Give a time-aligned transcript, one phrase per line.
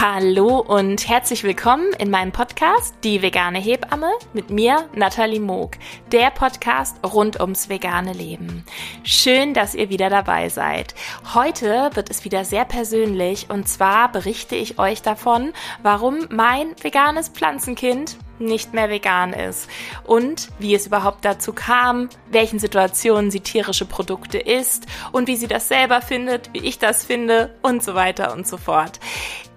[0.00, 5.72] Hallo und herzlich willkommen in meinem Podcast Die vegane Hebamme mit mir, Nathalie Moog,
[6.12, 8.64] der Podcast rund ums vegane Leben.
[9.02, 10.94] Schön, dass ihr wieder dabei seid.
[11.34, 15.52] Heute wird es wieder sehr persönlich und zwar berichte ich euch davon,
[15.82, 19.68] warum mein veganes Pflanzenkind nicht mehr vegan ist
[20.04, 25.48] und wie es überhaupt dazu kam, welchen Situationen sie tierische Produkte isst und wie sie
[25.48, 29.00] das selber findet, wie ich das finde und so weiter und so fort.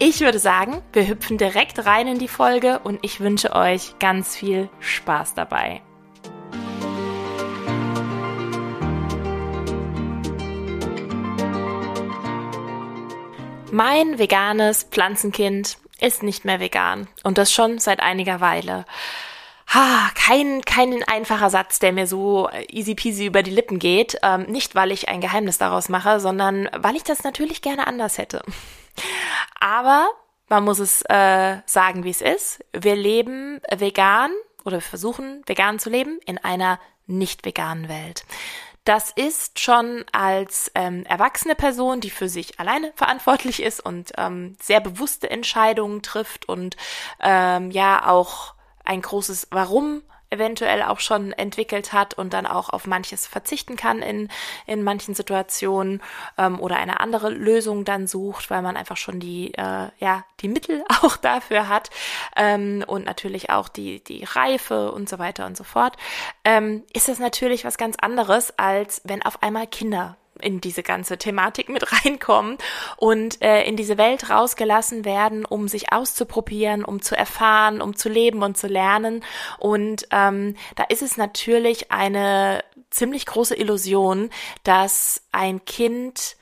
[0.03, 4.35] Ich würde sagen, wir hüpfen direkt rein in die Folge und ich wünsche euch ganz
[4.35, 5.83] viel Spaß dabei.
[13.71, 18.85] Mein veganes Pflanzenkind ist nicht mehr vegan und das schon seit einiger Weile.
[19.67, 24.17] Ha, kein, kein einfacher Satz, der mir so easy peasy über die Lippen geht.
[24.23, 28.17] Ähm, nicht, weil ich ein Geheimnis daraus mache, sondern weil ich das natürlich gerne anders
[28.17, 28.41] hätte.
[29.59, 30.09] Aber
[30.49, 32.63] man muss es äh, sagen, wie es ist.
[32.73, 34.31] Wir leben vegan
[34.65, 38.25] oder wir versuchen vegan zu leben in einer nicht veganen Welt.
[38.83, 44.55] Das ist schon als ähm, erwachsene Person, die für sich alleine verantwortlich ist und ähm,
[44.59, 46.77] sehr bewusste Entscheidungen trifft und
[47.19, 50.01] ähm, ja auch ein großes Warum
[50.31, 54.29] eventuell auch schon entwickelt hat und dann auch auf manches verzichten kann in,
[54.65, 56.01] in manchen Situationen
[56.37, 60.47] ähm, oder eine andere Lösung dann sucht, weil man einfach schon die, äh, ja, die
[60.47, 61.89] Mittel auch dafür hat
[62.35, 65.97] ähm, und natürlich auch die, die Reife und so weiter und so fort,
[66.45, 71.17] ähm, ist das natürlich was ganz anderes, als wenn auf einmal Kinder in diese ganze
[71.17, 72.57] Thematik mit reinkommen
[72.97, 78.09] und äh, in diese Welt rausgelassen werden, um sich auszuprobieren, um zu erfahren, um zu
[78.09, 79.23] leben und zu lernen.
[79.59, 84.29] Und ähm, da ist es natürlich eine ziemlich große Illusion,
[84.63, 86.35] dass ein Kind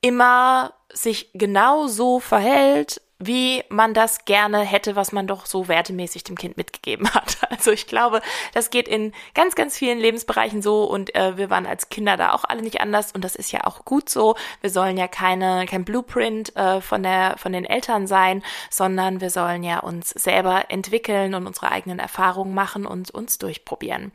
[0.00, 6.24] immer sich genau so verhält, wie man das gerne hätte, was man doch so wertemäßig
[6.24, 7.38] dem Kind mitgegeben hat.
[7.52, 8.22] Also ich glaube,
[8.54, 12.32] das geht in ganz, ganz vielen Lebensbereichen so und äh, wir waren als Kinder da
[12.32, 14.34] auch alle nicht anders und das ist ja auch gut so.
[14.62, 19.30] Wir sollen ja keine, kein Blueprint äh, von der, von den Eltern sein, sondern wir
[19.30, 24.10] sollen ja uns selber entwickeln und unsere eigenen Erfahrungen machen und uns durchprobieren.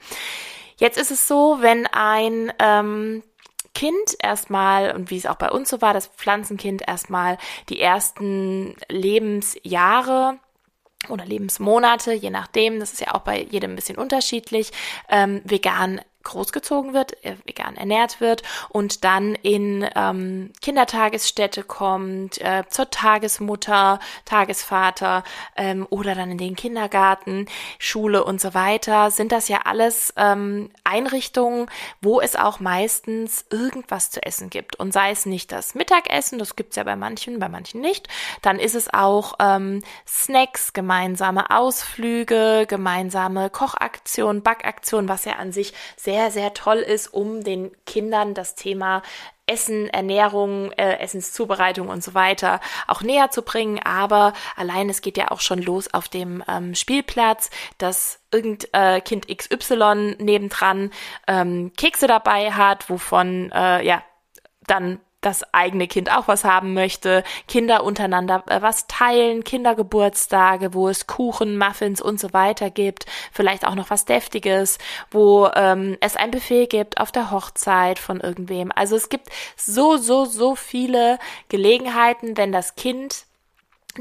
[0.76, 3.24] Jetzt ist es so, wenn ein ähm,
[3.78, 7.38] Kind erstmal, und wie es auch bei uns so war, das Pflanzenkind erstmal
[7.70, 10.40] die ersten Lebensjahre
[11.10, 14.72] oder Lebensmonate, je nachdem, das ist ja auch bei jedem ein bisschen unterschiedlich,
[15.10, 22.64] ähm, vegan großgezogen wird, äh, vegan ernährt wird und dann in ähm, Kindertagesstätte kommt, äh,
[22.70, 25.24] zur Tagesmutter, Tagesvater
[25.56, 27.48] ähm, oder dann in den Kindergarten,
[27.80, 31.68] Schule und so weiter, sind das ja alles ähm, Einrichtungen,
[32.02, 34.78] wo es auch meistens irgendwas zu essen gibt.
[34.78, 38.08] Und sei es nicht das Mittagessen, das gibt's ja bei manchen, bei manchen nicht,
[38.42, 45.74] dann ist es auch ähm, Snacks, gemeinsame Ausflüge, gemeinsame Kochaktion, Backaktion, was ja an sich
[45.96, 49.04] sehr sehr, sehr toll ist, um den Kindern das Thema
[49.46, 53.80] Essen, Ernährung, äh, Essenszubereitung und so weiter auch näher zu bringen.
[53.84, 59.00] Aber allein es geht ja auch schon los auf dem ähm, Spielplatz, dass irgend äh,
[59.00, 60.90] Kind XY nebendran
[61.28, 64.02] ähm, Kekse dabei hat, wovon äh, ja
[64.66, 70.90] dann das eigene Kind auch was haben möchte, Kinder untereinander äh, was teilen, Kindergeburtstage, wo
[70.90, 74.78] es Kuchen, Muffins und so weiter gibt, vielleicht auch noch was Deftiges,
[75.10, 78.72] wo ähm, es ein Buffet gibt auf der Hochzeit von irgendwem.
[78.74, 81.18] Also es gibt so, so, so viele
[81.50, 83.26] Gelegenheiten, wenn das Kind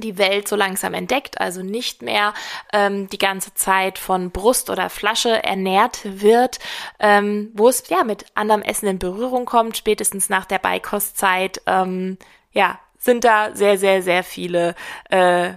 [0.00, 2.34] die Welt so langsam entdeckt, also nicht mehr
[2.72, 6.58] ähm, die ganze Zeit von Brust oder Flasche ernährt wird,
[6.98, 12.18] ähm, wo es ja mit anderem Essen in Berührung kommt, spätestens nach der Beikostzeit, ähm,
[12.52, 14.74] ja, sind da sehr, sehr, sehr viele
[15.10, 15.52] äh,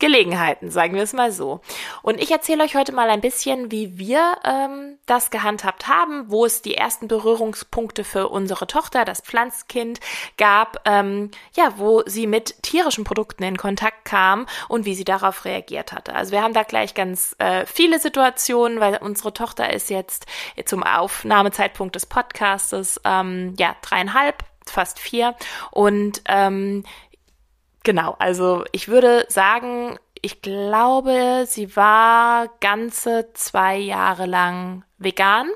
[0.00, 1.60] Gelegenheiten, sagen wir es mal so.
[2.02, 6.44] Und ich erzähle euch heute mal ein bisschen, wie wir ähm, das gehandhabt haben, wo
[6.44, 10.00] es die ersten Berührungspunkte für unsere Tochter, das Pflanzkind,
[10.38, 15.44] gab, ähm, ja, wo sie mit tierischen Produkten in Kontakt kam und wie sie darauf
[15.44, 16.14] reagiert hatte.
[16.14, 20.26] Also wir haben da gleich ganz äh, viele Situationen, weil unsere Tochter ist jetzt
[20.64, 25.34] zum Aufnahmezeitpunkt des Podcastes ähm, ja dreieinhalb fast vier
[25.70, 26.84] und ähm,
[27.82, 35.48] Genau, also ich würde sagen, ich glaube, sie war ganze zwei Jahre lang vegan.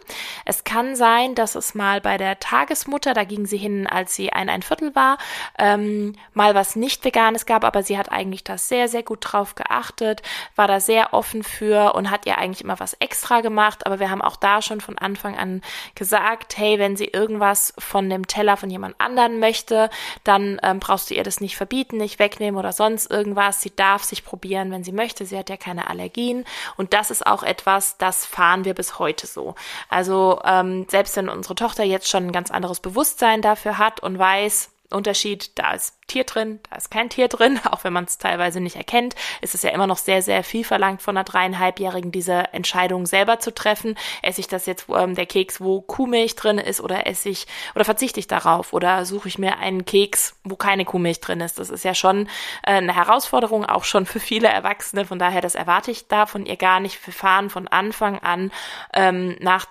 [0.44, 4.32] Es kann sein, dass es mal bei der Tagesmutter, da ging sie hin, als sie
[4.32, 5.18] ein, ein Viertel war,
[5.58, 9.54] ähm, mal was nicht veganes gab, aber sie hat eigentlich da sehr, sehr gut drauf
[9.54, 10.22] geachtet,
[10.56, 13.86] war da sehr offen für und hat ihr eigentlich immer was extra gemacht.
[13.86, 15.62] Aber wir haben auch da schon von Anfang an
[15.94, 19.90] gesagt, hey, wenn sie irgendwas von dem Teller von jemand anderen möchte,
[20.24, 23.60] dann ähm, brauchst du ihr das nicht verbieten, nicht wegnehmen oder sonst irgendwas.
[23.60, 25.26] Sie darf sich probieren, wenn sie möchte.
[25.26, 26.44] Sie hat ja keine Allergien.
[26.76, 29.54] Und das ist auch etwas, das fahren wir bis heute so.
[29.88, 34.18] Also ähm, selbst wenn unsere Tochter jetzt schon ein ganz anderes Bewusstsein dafür hat und
[34.18, 38.18] weiß, Unterschied, da ist Tier drin, da ist kein Tier drin, auch wenn man es
[38.18, 42.12] teilweise nicht erkennt, ist es ja immer noch sehr, sehr viel verlangt von einer dreieinhalbjährigen,
[42.12, 43.96] diese Entscheidung selber zu treffen.
[44.22, 47.84] Esse ich das jetzt, ähm, der Keks, wo Kuhmilch drin ist, oder esse ich, oder
[47.84, 51.58] verzichte ich darauf, oder suche ich mir einen Keks, wo keine Kuhmilch drin ist.
[51.58, 52.28] Das ist ja schon
[52.62, 55.04] äh, eine Herausforderung, auch schon für viele Erwachsene.
[55.04, 57.04] Von daher, das erwarte ich da von ihr gar nicht.
[57.06, 58.52] Wir fahren von Anfang an
[58.92, 59.66] ähm, nach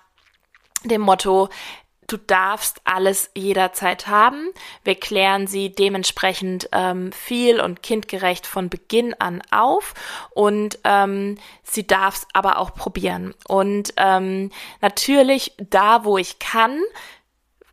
[0.84, 1.50] dem Motto,
[2.08, 4.50] du darfst alles jederzeit haben.
[4.84, 9.94] Wir klären sie dementsprechend ähm, viel und kindgerecht von Beginn an auf
[10.32, 13.34] und ähm, sie darf es aber auch probieren.
[13.48, 14.52] Und ähm,
[14.82, 16.80] natürlich, da wo ich kann,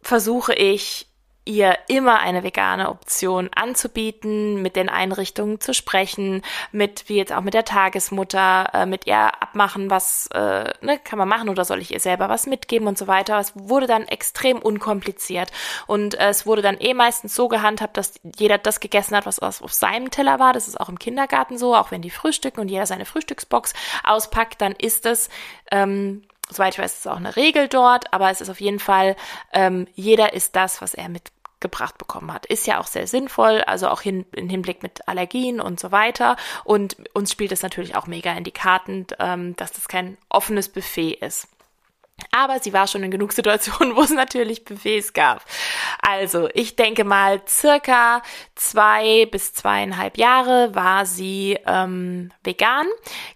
[0.03, 1.10] versuche ich
[1.51, 7.41] ihr immer eine vegane Option anzubieten, mit den Einrichtungen zu sprechen, mit wie jetzt auch
[7.41, 11.81] mit der Tagesmutter, äh, mit ihr abmachen, was äh, ne, kann man machen oder soll
[11.81, 13.39] ich ihr selber was mitgeben und so weiter.
[13.41, 15.51] Es wurde dann extrem unkompliziert
[15.87, 19.41] und äh, es wurde dann eh meistens so gehandhabt, dass jeder das gegessen hat, was
[19.41, 20.53] auf seinem Teller war.
[20.53, 23.73] Das ist auch im Kindergarten so, auch wenn die frühstücken und jeder seine Frühstücksbox
[24.05, 25.29] auspackt, dann ist es
[25.73, 29.17] ähm, soweit ich weiß, ist auch eine Regel dort, aber es ist auf jeden Fall,
[29.53, 31.31] ähm, jeder ist das, was er mit
[31.61, 32.47] gebracht bekommen hat.
[32.47, 36.37] Ist ja auch sehr sinnvoll, also auch hin, im Hinblick mit Allergien und so weiter.
[36.65, 40.69] Und uns spielt es natürlich auch mega in die Karten, ähm, dass das kein offenes
[40.69, 41.49] Buffet ist.
[42.33, 45.45] Aber sie war schon in genug Situationen, wo es natürlich Buffets gab.
[46.01, 48.23] Also, ich denke mal, circa
[48.55, 52.87] zwei bis zweieinhalb Jahre war sie ähm, vegan.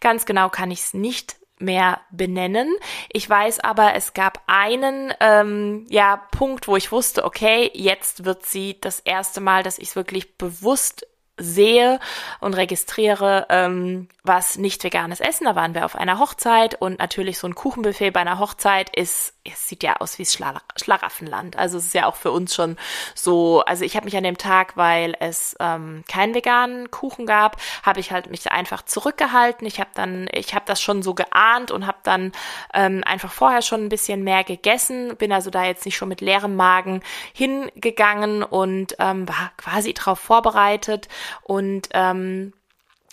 [0.00, 2.75] Ganz genau kann ich es nicht mehr benennen.
[3.12, 8.46] Ich weiß aber, es gab einen ähm, ja Punkt, wo ich wusste, okay, jetzt wird
[8.46, 11.06] sie das erste Mal, dass ich es wirklich bewusst
[11.37, 11.99] sehe
[12.41, 15.45] und registriere, ähm, was nicht veganes Essen.
[15.45, 19.35] Da waren wir auf einer Hochzeit und natürlich so ein Kuchenbuffet bei einer Hochzeit ist,
[19.45, 21.59] es sieht ja aus wie Schla Schlaraffenland.
[21.59, 22.77] Also es ist ja auch für uns schon
[23.15, 27.57] so, also ich habe mich an dem Tag, weil es ähm, keinen veganen Kuchen gab,
[27.83, 29.67] habe ich halt mich einfach zurückgehalten.
[29.67, 32.33] Ich habe dann, ich habe das schon so geahnt und habe dann
[32.73, 36.21] ähm, einfach vorher schon ein bisschen mehr gegessen, bin also da jetzt nicht schon mit
[36.21, 37.03] leerem Magen
[37.33, 41.09] hingegangen und ähm, war quasi darauf vorbereitet
[41.43, 42.53] und ähm,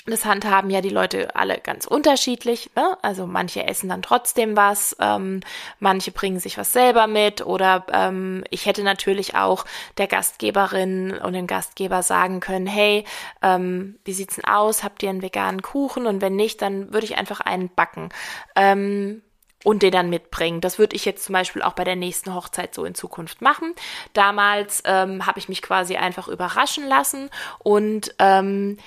[0.08, 2.72] das handhaben ja die Leute alle ganz unterschiedlich.
[2.75, 2.98] Ne?
[3.04, 5.42] Also manche essen dann trotzdem was, ähm,
[5.80, 9.66] manche bringen sich was selber mit oder ähm, ich hätte natürlich auch
[9.98, 13.06] der Gastgeberin und dem Gastgeber sagen können, hey,
[13.44, 14.84] ähm, wie sieht's denn aus?
[14.84, 16.08] Habt ihr einen veganen Kuchen?
[16.08, 18.10] Und wenn nicht, dann würde ich einfach einen backen.
[18.56, 19.22] Ähm,
[19.63, 20.62] und den dann mitbringen.
[20.62, 23.74] Das würde ich jetzt zum Beispiel auch bei der nächsten Hochzeit so in Zukunft machen.
[24.13, 27.30] Damals ähm, habe ich mich quasi einfach überraschen lassen
[27.60, 28.78] und ähm,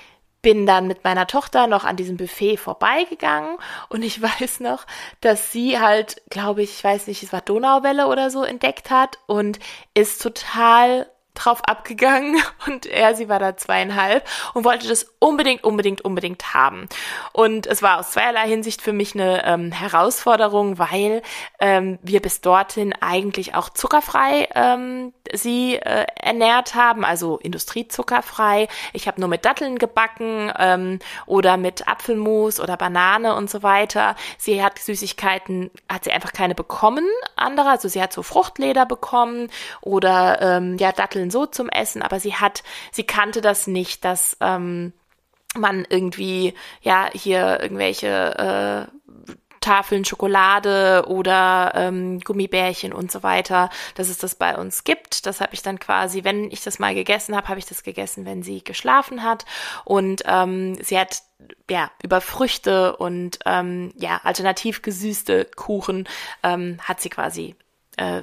[0.41, 3.57] bin dann mit meiner Tochter noch an diesem Buffet vorbeigegangen
[3.89, 4.85] und ich weiß noch,
[5.19, 9.17] dass sie halt, glaube ich, ich weiß nicht, es war Donauwelle oder so entdeckt hat
[9.25, 9.57] und
[9.95, 16.01] ist total drauf abgegangen und er, sie war da zweieinhalb und wollte das unbedingt, unbedingt,
[16.01, 16.87] unbedingt haben.
[17.33, 21.21] Und es war aus zweierlei Hinsicht für mich eine ähm, Herausforderung, weil
[21.59, 28.67] ähm, wir bis dorthin eigentlich auch zuckerfrei ähm, sie äh, ernährt haben, also industriezuckerfrei.
[28.93, 34.15] Ich habe nur mit Datteln gebacken ähm, oder mit Apfelmus oder Banane und so weiter.
[34.37, 39.49] Sie hat Süßigkeiten, hat sie einfach keine bekommen, andere, also sie hat so Fruchtleder bekommen
[39.81, 44.05] oder ähm, ja Datteln Nudeln so zum Essen, aber sie hat, sie kannte das nicht,
[44.05, 44.93] dass ähm,
[45.57, 54.09] man irgendwie, ja, hier irgendwelche äh, Tafeln Schokolade oder ähm, Gummibärchen und so weiter, dass
[54.09, 55.25] es das bei uns gibt.
[55.25, 58.25] Das habe ich dann quasi, wenn ich das mal gegessen habe, habe ich das gegessen,
[58.25, 59.45] wenn sie geschlafen hat.
[59.83, 61.23] Und ähm, sie hat
[61.69, 66.07] ja über Früchte und ähm, ja alternativ gesüßte Kuchen
[66.43, 67.55] ähm, hat sie quasi
[67.97, 68.21] äh,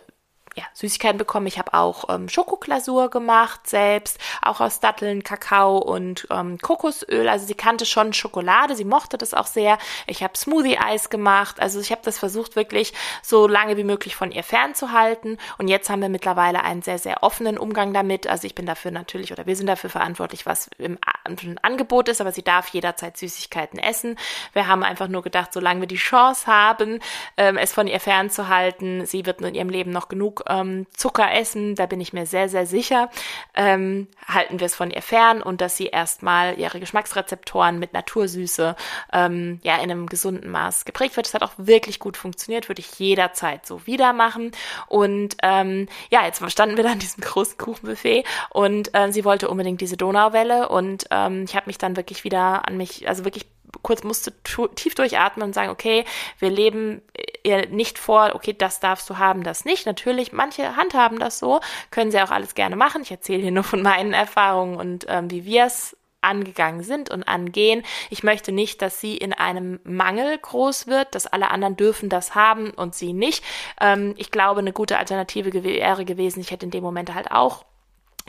[0.56, 1.46] ja, Süßigkeiten bekommen.
[1.46, 7.28] Ich habe auch ähm, Schokoglasur gemacht selbst, auch aus Datteln, Kakao und ähm, Kokosöl.
[7.28, 9.78] Also sie kannte schon Schokolade, sie mochte das auch sehr.
[10.06, 11.58] Ich habe Smoothie-Eis gemacht.
[11.60, 12.92] Also ich habe das versucht wirklich
[13.22, 15.38] so lange wie möglich von ihr fernzuhalten.
[15.56, 18.26] Und jetzt haben wir mittlerweile einen sehr, sehr offenen Umgang damit.
[18.26, 20.98] Also ich bin dafür natürlich oder wir sind dafür verantwortlich, was im,
[21.42, 24.18] im Angebot ist, aber sie darf jederzeit Süßigkeiten essen.
[24.52, 27.00] Wir haben einfach nur gedacht, solange wir die Chance haben,
[27.36, 31.74] ähm, es von ihr fernzuhalten, sie wird in ihrem Leben noch genug ähm, Zucker essen,
[31.74, 33.10] da bin ich mir sehr, sehr sicher,
[33.54, 38.76] ähm, halten wir es von ihr fern und dass sie erstmal ihre Geschmacksrezeptoren mit Natursüße
[39.12, 41.26] ähm, ja in einem gesunden Maß geprägt wird.
[41.26, 44.52] Das hat auch wirklich gut funktioniert, würde ich jederzeit so wieder machen.
[44.88, 49.48] Und ähm, ja, jetzt standen wir dann an diesem großen Kuchenbuffet und äh, sie wollte
[49.48, 53.46] unbedingt diese Donauwelle und ähm, ich habe mich dann wirklich wieder an mich, also wirklich
[53.80, 54.32] kurz musste
[54.74, 56.04] tief durchatmen und sagen, okay,
[56.38, 57.02] wir leben
[57.42, 59.86] ihr nicht vor, okay, das darfst du haben, das nicht.
[59.86, 61.60] Natürlich, manche handhaben das so,
[61.90, 63.02] können sie auch alles gerne machen.
[63.02, 67.24] Ich erzähle hier nur von meinen Erfahrungen und ähm, wie wir es angegangen sind und
[67.24, 67.82] angehen.
[68.08, 72.34] Ich möchte nicht, dass sie in einem Mangel groß wird, dass alle anderen dürfen das
[72.34, 73.44] haben und sie nicht.
[73.80, 77.64] Ähm, ich glaube, eine gute Alternative wäre gewesen, ich hätte in dem Moment halt auch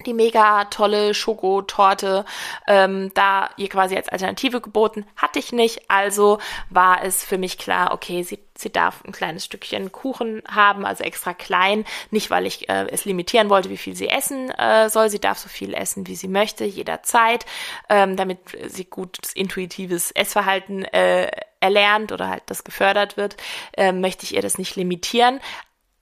[0.06, 2.26] die mega tolle Schokotorte
[2.68, 5.90] ähm, da ihr quasi als Alternative geboten, hatte ich nicht.
[5.90, 10.86] Also war es für mich klar, okay, sie, sie darf ein kleines Stückchen Kuchen haben,
[10.86, 11.86] also extra klein.
[12.12, 15.10] Nicht, weil ich äh, es limitieren wollte, wie viel sie essen äh, soll.
[15.10, 17.46] Sie darf so viel essen, wie sie möchte, jederzeit,
[17.90, 23.38] ähm, damit sie gutes intuitives Essverhalten äh, erlernt oder halt das gefördert wird,
[23.78, 25.40] äh, möchte ich ihr das nicht limitieren.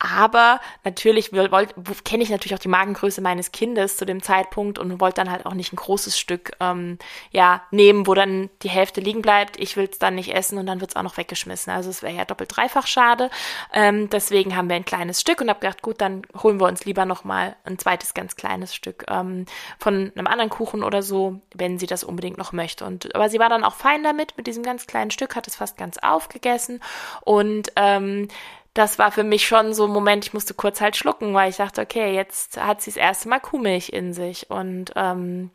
[0.04, 5.18] Aber natürlich kenne ich natürlich auch die Magengröße meines Kindes zu dem Zeitpunkt und wollte
[5.18, 6.98] dann halt auch nicht ein großes Stück ähm,
[7.30, 9.60] ja nehmen, wo dann die Hälfte liegen bleibt.
[9.60, 11.72] Ich will es dann nicht essen und dann wird es auch noch weggeschmissen.
[11.72, 13.30] Also es wäre ja doppelt dreifach schade.
[13.74, 16.84] Ähm, deswegen haben wir ein kleines Stück und habe gedacht, gut, dann holen wir uns
[16.84, 19.46] lieber noch mal ein zweites ganz kleines Stück ähm,
[19.78, 22.86] von einem anderen Kuchen oder so, wenn sie das unbedingt noch möchte.
[22.86, 25.58] Und aber sie war dann auch fein damit mit diesem ganz kleinen Stück, hat es
[25.58, 26.82] fast ganz aufgegessen
[27.24, 28.30] und ähm,
[28.74, 31.58] das war für mich schon so ein Moment, ich musste kurz halt schlucken, weil ich
[31.58, 35.52] dachte, okay, jetzt hat sie das erste Mal Kuhmilch in sich und ähm,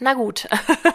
[0.00, 0.48] na gut.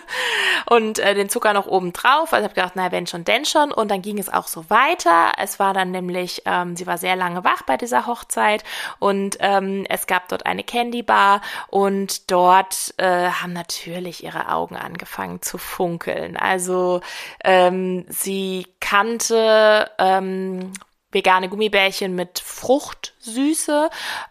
[0.66, 2.34] und äh, den Zucker noch oben drauf.
[2.34, 3.72] Also ich habe gedacht, na wenn schon, denn schon.
[3.72, 5.32] Und dann ging es auch so weiter.
[5.38, 8.64] Es war dann nämlich, ähm, sie war sehr lange wach bei dieser Hochzeit
[9.00, 14.76] und ähm, es gab dort eine Candy Bar und dort äh, haben natürlich ihre Augen
[14.76, 16.36] angefangen zu funkeln.
[16.36, 17.02] Also
[17.44, 20.74] ähm, sie kannte ähm,
[21.12, 23.90] vegane Gummibärchen mit Fruchtsüße.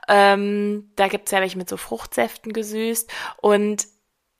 [0.09, 3.11] Ähm, da gibt's ja welche mit so Fruchtsäften gesüßt.
[3.39, 3.87] Und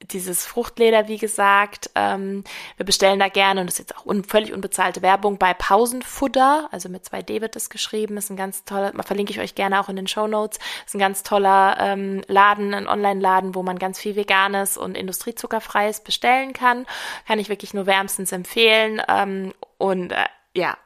[0.01, 2.45] dieses Fruchtleder, wie gesagt, ähm,
[2.77, 6.69] wir bestellen da gerne, und das ist jetzt auch un völlig unbezahlte Werbung, bei Pausenfutter,
[6.71, 9.81] also mit zwei D wird das geschrieben, ist ein ganz toller, verlinke ich euch gerne
[9.81, 13.79] auch in den Show Notes, ist ein ganz toller ähm, Laden, ein Online-Laden, wo man
[13.81, 16.87] ganz viel Veganes und Industriezuckerfreies bestellen kann.
[17.27, 19.03] Kann ich wirklich nur wärmstens empfehlen.
[19.09, 20.77] Ähm, und äh, ja,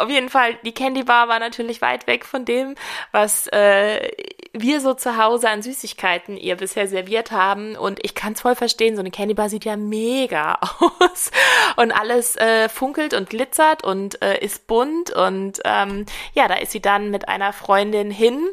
[0.00, 2.74] auf jeden Fall, die Candy Bar war natürlich weit weg von dem,
[3.12, 4.10] was äh,
[4.52, 7.76] wir so zu Hause an Süßigkeiten ihr bisher serviert haben.
[7.76, 11.30] Und ich kann es voll verstehen, so eine Candy Bar sieht ja mega aus.
[11.76, 15.10] Und alles äh, funkelt und glitzert und äh, ist bunt.
[15.10, 18.48] Und ähm, ja, da ist sie dann mit einer Freundin hin.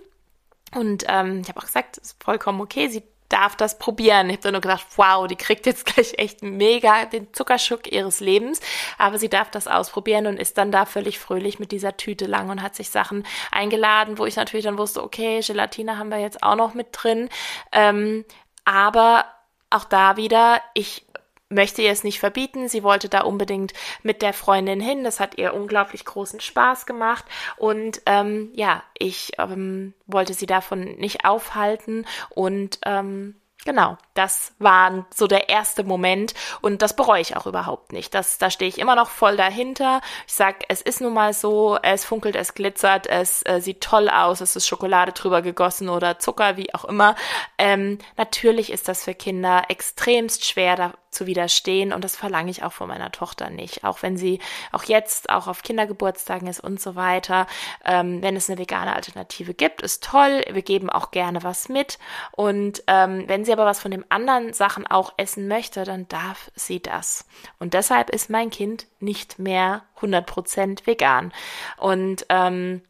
[0.76, 2.90] Und ähm, ich habe auch gesagt, ist vollkommen okay.
[2.90, 4.30] Sie darf das probieren.
[4.30, 8.20] Ich habe dann nur gedacht, wow, die kriegt jetzt gleich echt mega den Zuckerschuck ihres
[8.20, 8.60] Lebens.
[8.98, 12.50] Aber sie darf das ausprobieren und ist dann da völlig fröhlich mit dieser Tüte lang
[12.50, 16.44] und hat sich Sachen eingeladen, wo ich natürlich dann wusste, okay, Gelatine haben wir jetzt
[16.44, 17.30] auch noch mit drin.
[17.72, 18.26] Ähm,
[18.66, 19.26] aber
[19.70, 21.06] auch da wieder, ich
[21.50, 22.68] möchte ihr es nicht verbieten.
[22.68, 23.74] Sie wollte da unbedingt
[24.04, 25.04] mit der Freundin hin.
[25.04, 27.26] Das hat ihr unglaublich großen Spaß gemacht.
[27.56, 33.36] Und ähm, ja, ich ähm, wollte sie davon nicht aufhalten und ähm,
[33.68, 38.14] Genau, das war so der erste Moment und das bereue ich auch überhaupt nicht.
[38.14, 40.00] Das, da stehe ich immer noch voll dahinter.
[40.26, 44.08] Ich sag, es ist nun mal so, es funkelt, es glitzert, es äh, sieht toll
[44.08, 47.16] aus, es ist Schokolade drüber gegossen oder Zucker, wie auch immer.
[47.58, 52.64] Ähm, natürlich ist das für Kinder extremst schwer, da zu widerstehen und das verlange ich
[52.64, 53.84] auch von meiner Tochter nicht.
[53.84, 54.40] Auch wenn sie
[54.72, 57.48] auch jetzt auch auf Kindergeburtstagen ist und so weiter.
[57.84, 60.44] Ähm, wenn es eine vegane Alternative gibt, ist toll.
[60.50, 61.98] Wir geben auch gerne was mit
[62.32, 66.52] und ähm, wenn sie aber was von den anderen Sachen auch essen möchte, dann darf
[66.56, 67.26] sie das.
[67.60, 71.34] Und deshalb ist mein Kind nicht mehr 100% vegan.
[71.78, 72.82] Und ähm,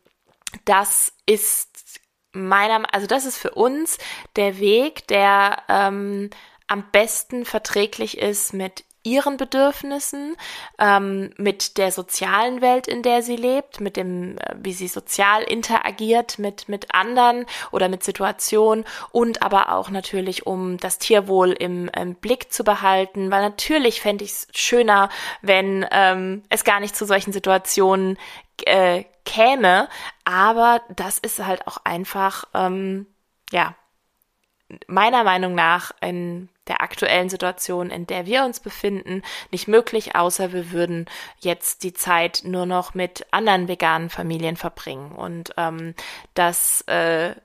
[0.66, 2.02] das ist
[2.34, 3.98] meiner, also das ist für uns
[4.36, 6.30] der Weg, der ähm,
[6.68, 10.36] am besten verträglich ist mit ihren Bedürfnissen,
[10.78, 15.44] ähm, mit der sozialen Welt, in der sie lebt, mit dem, äh, wie sie sozial
[15.44, 21.90] interagiert mit, mit anderen oder mit Situationen und aber auch natürlich, um das Tierwohl im,
[21.90, 25.10] im Blick zu behalten, weil natürlich fände ich es schöner,
[25.42, 28.18] wenn ähm, es gar nicht zu solchen Situationen
[28.66, 29.88] äh, käme,
[30.26, 33.08] aber das ist halt auch einfach, ähm,
[33.52, 33.76] ja,
[34.88, 39.22] meiner Meinung nach in der aktuellen Situation, in der wir uns befinden,
[39.52, 41.06] nicht möglich, außer wir würden
[41.40, 45.14] jetzt die Zeit nur noch mit anderen veganen Familien verbringen.
[45.14, 45.96] Und ähm,
[46.34, 47.36] das äh,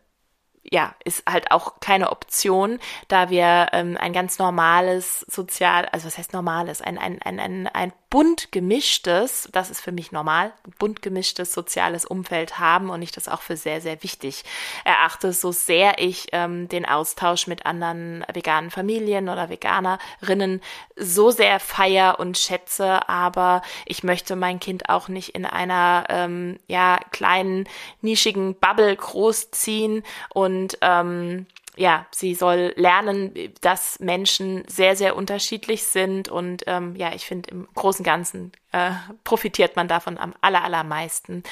[0.70, 2.78] ja, ist halt auch keine Option,
[3.08, 7.66] da wir ähm, ein ganz normales sozial, also was heißt normales, ein, ein, ein, ein,
[7.66, 13.10] ein bunt gemischtes, das ist für mich normal, bunt gemischtes soziales Umfeld haben und ich
[13.10, 14.44] das auch für sehr, sehr wichtig
[14.84, 20.60] erachte, so sehr ich ähm, den Austausch mit anderen veganen Familien oder Veganerinnen
[20.94, 26.58] so sehr feier und schätze, aber ich möchte mein Kind auch nicht in einer ähm,
[26.68, 27.66] ja kleinen
[28.02, 33.32] nischigen Bubble großziehen und ähm, ja, sie soll lernen,
[33.62, 38.52] dass Menschen sehr, sehr unterschiedlich sind und ähm, ja, ich finde, im Großen und Ganzen
[38.72, 38.90] äh,
[39.24, 41.42] profitiert man davon am aller, allermeisten.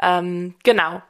[0.00, 1.00] Ähm, genau.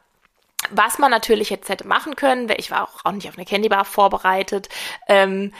[0.70, 3.68] Was man natürlich jetzt hätte machen können, ich war auch, auch nicht auf eine Candy
[3.68, 4.68] Bar vorbereitet,
[5.08, 5.52] ähm,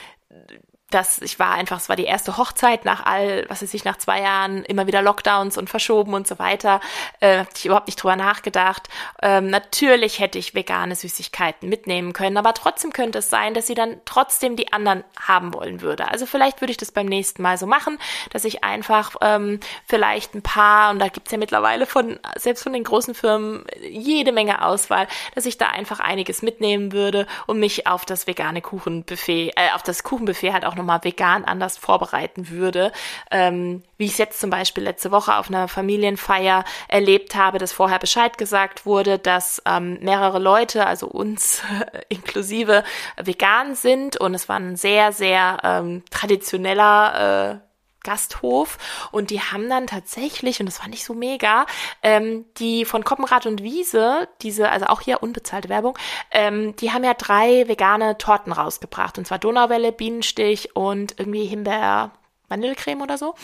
[0.93, 3.97] dass ich war einfach, es war die erste Hochzeit nach all, was weiß ich, nach
[3.97, 6.79] zwei Jahren immer wieder Lockdowns und verschoben und so weiter.
[7.19, 8.89] Äh, hab ich überhaupt nicht drüber nachgedacht.
[9.21, 13.73] Ähm, natürlich hätte ich vegane Süßigkeiten mitnehmen können, aber trotzdem könnte es sein, dass sie
[13.73, 16.09] dann trotzdem die anderen haben wollen würde.
[16.09, 17.97] Also vielleicht würde ich das beim nächsten Mal so machen,
[18.31, 22.73] dass ich einfach ähm, vielleicht ein paar, und da gibt's ja mittlerweile von, selbst von
[22.73, 27.87] den großen Firmen, jede Menge Auswahl, dass ich da einfach einiges mitnehmen würde und mich
[27.87, 32.49] auf das vegane Kuchenbuffet, äh, auf das Kuchenbuffet halt auch noch nochmal vegan anders vorbereiten
[32.49, 32.91] würde.
[33.31, 37.71] Ähm, wie ich es jetzt zum Beispiel letzte Woche auf einer Familienfeier erlebt habe, dass
[37.71, 41.61] vorher Bescheid gesagt wurde, dass ähm, mehrere Leute, also uns
[42.09, 42.83] inklusive,
[43.15, 47.72] vegan sind und es war ein sehr, sehr ähm, traditioneller äh,
[48.03, 48.77] Gasthof
[49.11, 51.65] und die haben dann tatsächlich, und das fand ich so mega,
[52.01, 55.97] ähm, die von Koppenrad und Wiese, diese, also auch hier unbezahlte Werbung,
[56.31, 59.17] ähm, die haben ja drei vegane Torten rausgebracht.
[59.17, 62.11] Und zwar Donauwelle, Bienenstich und irgendwie Himbeer,
[62.49, 63.35] Vanillecreme oder so.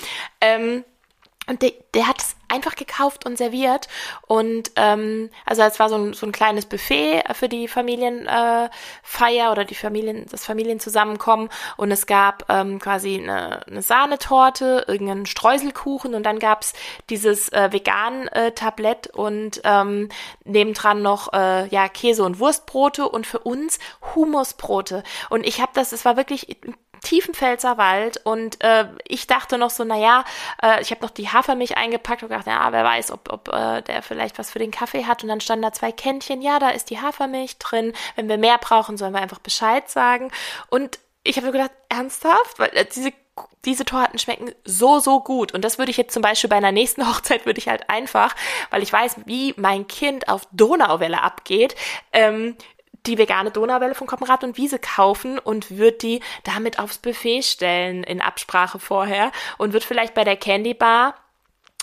[0.41, 0.83] Ähm,
[1.49, 3.87] und der, der hat es einfach gekauft und serviert.
[4.27, 8.69] Und ähm, also es war so ein, so ein kleines Buffet für die Familienfeier
[9.19, 11.49] äh, oder die Familien, das Familienzusammenkommen.
[11.77, 16.73] Und es gab ähm, quasi eine, eine Sahnetorte, irgendeinen Streuselkuchen und dann gab's
[17.09, 20.09] dieses äh, Vegan-Tablett und ähm,
[20.43, 23.79] nebendran noch äh, ja Käse und Wurstbrote und für uns
[24.15, 25.03] Humusbrote.
[25.29, 26.57] Und ich habe das, es war wirklich
[27.01, 30.23] tiefen Pfälzerwald und äh, ich dachte noch so, naja,
[30.61, 33.81] äh, ich habe noch die Hafermilch eingepackt und gedacht, ja, wer weiß, ob, ob äh,
[33.81, 36.69] der vielleicht was für den Kaffee hat und dann standen da zwei Kännchen, ja, da
[36.69, 40.31] ist die Hafermilch drin, wenn wir mehr brauchen, sollen wir einfach Bescheid sagen
[40.69, 42.59] und ich habe so gedacht, ernsthaft?
[42.59, 43.11] Weil äh, diese
[43.65, 45.53] diese Torten schmecken so, so gut.
[45.53, 48.35] Und das würde ich jetzt zum Beispiel bei einer nächsten Hochzeit würde ich halt einfach,
[48.69, 51.75] weil ich weiß, wie mein Kind auf Donauwelle abgeht,
[52.13, 52.55] ähm,
[53.05, 58.03] die vegane Donauwelle von Koppenrad und Wiese kaufen und wird die damit aufs Buffet stellen
[58.03, 61.15] in Absprache vorher und wird vielleicht bei der Candy Bar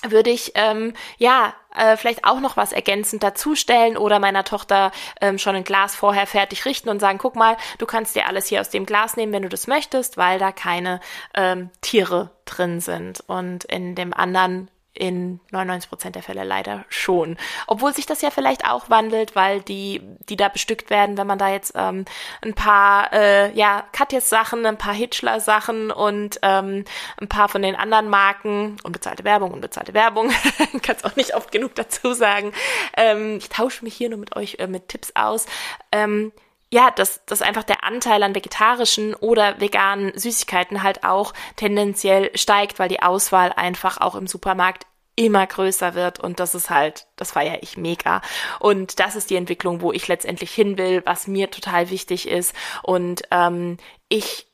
[0.03, 5.39] würde ich ähm, ja äh, vielleicht auch noch was ergänzend dazustellen oder meiner Tochter ähm,
[5.39, 8.61] schon ein Glas vorher fertig richten und sagen, guck mal, du kannst dir alles hier
[8.61, 11.01] aus dem Glas nehmen, wenn du das möchtest, weil da keine
[11.35, 13.23] ähm, Tiere drin sind.
[13.27, 17.37] Und in dem anderen in 99 Prozent der Fälle leider schon.
[17.67, 21.39] Obwohl sich das ja vielleicht auch wandelt, weil die, die da bestückt werden, wenn man
[21.39, 22.05] da jetzt ähm,
[22.43, 26.85] ein paar, äh, ja, Katjes Sachen, ein paar Hitchler Sachen und ähm,
[27.21, 30.31] ein paar von den anderen Marken, unbezahlte Werbung, unbezahlte Werbung,
[30.83, 32.53] kann es auch nicht oft genug dazu sagen.
[32.97, 35.47] Ähm, ich tausche mich hier nur mit euch äh, mit Tipps aus.
[35.93, 36.33] Ähm,
[36.73, 42.79] ja, dass, dass einfach der Anteil an vegetarischen oder veganen Süßigkeiten halt auch tendenziell steigt,
[42.79, 47.33] weil die Auswahl einfach auch im Supermarkt immer größer wird und das ist halt, das
[47.33, 48.21] feiere ich mega.
[48.61, 52.55] Und das ist die Entwicklung, wo ich letztendlich hin will, was mir total wichtig ist.
[52.83, 54.47] Und ähm, ich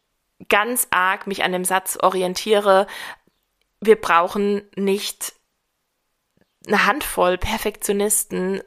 [0.48, 2.86] ganz arg mich an dem Satz orientiere,
[3.80, 5.32] wir brauchen nicht
[6.66, 8.62] eine Handvoll Perfektionisten,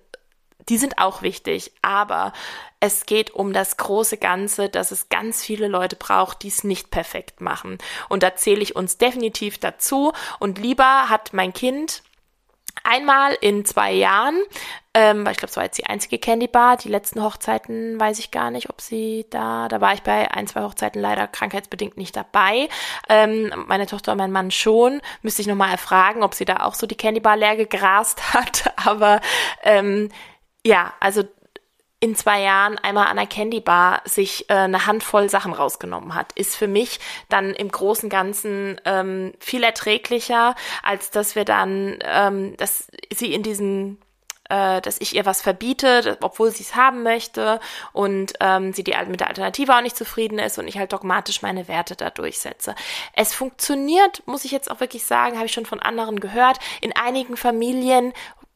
[0.70, 2.34] die sind auch wichtig, aber
[2.80, 6.92] es geht um das große Ganze, dass es ganz viele Leute braucht, die es nicht
[6.92, 7.78] perfekt machen.
[8.10, 10.14] Und da zähle ich uns definitiv dazu.
[10.40, 12.04] Und lieber hat mein Kind
[12.84, 14.40] Einmal in zwei Jahren,
[14.94, 16.78] ähm, ich glaube, es war jetzt die einzige Candy Bar.
[16.78, 20.46] Die letzten Hochzeiten weiß ich gar nicht, ob sie da, da war ich bei ein,
[20.46, 22.70] zwei Hochzeiten leider krankheitsbedingt nicht dabei.
[23.10, 25.02] Ähm, meine Tochter und mein Mann schon.
[25.22, 28.72] Müsste ich nochmal erfragen, ob sie da auch so die Candy Bar leer gegrast hat.
[28.86, 29.20] Aber
[29.64, 30.10] ähm,
[30.66, 31.24] ja, also
[32.00, 36.34] in zwei Jahren einmal an der Candy Bar sich äh, eine Handvoll Sachen rausgenommen hat,
[36.34, 37.00] ist für mich
[37.30, 43.44] dann im großen Ganzen ähm, viel erträglicher, als dass wir dann, ähm, dass sie in
[43.44, 44.00] diesen
[44.50, 47.60] äh, dass ich ihr was verbiete, obwohl sie es haben möchte
[47.94, 51.42] und ähm, sie die mit der Alternative auch nicht zufrieden ist und ich halt dogmatisch
[51.42, 52.76] meine Werte da durchsetze.
[53.14, 56.96] Es funktioniert, muss ich jetzt auch wirklich sagen, habe ich schon von anderen gehört, in
[56.96, 58.14] einigen Familien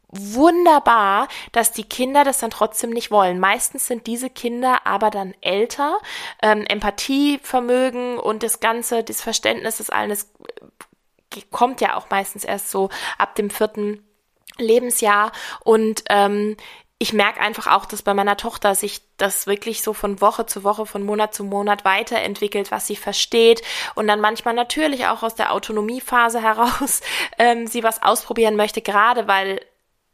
[0.10, 3.40] wunderbar, dass die Kinder das dann trotzdem nicht wollen.
[3.40, 6.00] Meistens sind diese Kinder aber dann älter,
[6.42, 10.32] ähm, Empathievermögen und das Ganze, das Verständnis des allen, das
[11.52, 14.04] kommt ja auch meistens erst so ab dem vierten
[14.58, 15.32] Lebensjahr
[15.64, 16.58] und ähm,
[17.02, 20.66] ich merke einfach auch, dass bei meiner Tochter sich das wirklich so von Woche zu
[20.66, 23.62] Woche, von Monat zu Monat weiterentwickelt, was sie versteht
[23.96, 27.00] und dann manchmal natürlich auch aus der Autonomiephase heraus
[27.38, 29.62] ähm, sie was ausprobieren möchte, gerade weil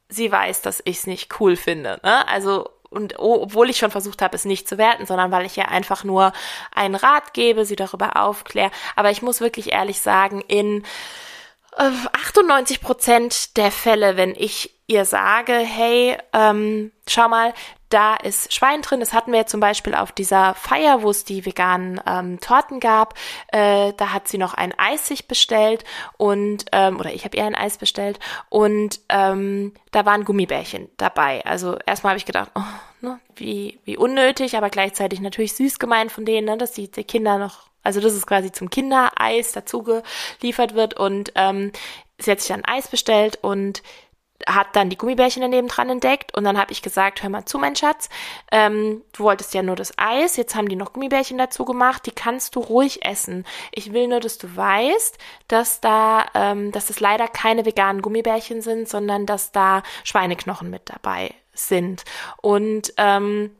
[0.09, 1.99] sie weiß, dass ich es nicht cool finde.
[2.03, 2.27] Ne?
[2.27, 5.67] Also und obwohl ich schon versucht habe, es nicht zu werten, sondern weil ich ihr
[5.67, 6.31] einfach nur
[6.73, 8.71] einen Rat gebe, sie darüber aufkläre.
[8.95, 10.83] Aber ich muss wirklich ehrlich sagen, in
[11.75, 17.53] 98 äh, Prozent der Fälle, wenn ich ihr sage, hey, ähm, schau mal,
[17.95, 18.99] da ist Schwein drin.
[18.99, 22.81] Das hatten wir jetzt zum Beispiel auf dieser Feier, wo es die veganen ähm, Torten
[22.81, 23.13] gab.
[23.47, 25.85] Äh, da hat sie noch ein Eis sich bestellt
[26.17, 31.45] und ähm, oder ich habe ihr ein Eis bestellt und ähm, da waren Gummibärchen dabei.
[31.45, 32.61] Also erstmal habe ich gedacht, oh,
[32.99, 37.05] ne, wie wie unnötig, aber gleichzeitig natürlich süß gemeint von denen, ne, dass die, die
[37.05, 39.83] Kinder noch also das ist quasi zum Kindereis dazu
[40.41, 41.71] geliefert wird und ähm,
[42.17, 43.83] sie hat sich dann Eis bestellt und
[44.47, 47.57] hat dann die Gummibärchen daneben dran entdeckt und dann habe ich gesagt, hör mal zu,
[47.57, 48.09] mein Schatz,
[48.51, 52.11] ähm, du wolltest ja nur das Eis, jetzt haben die noch Gummibärchen dazu gemacht, die
[52.11, 53.45] kannst du ruhig essen.
[53.71, 55.17] Ich will nur, dass du weißt,
[55.47, 60.89] dass da, ähm, dass es leider keine veganen Gummibärchen sind, sondern dass da Schweineknochen mit
[60.89, 62.03] dabei sind.
[62.41, 63.51] Und ähm,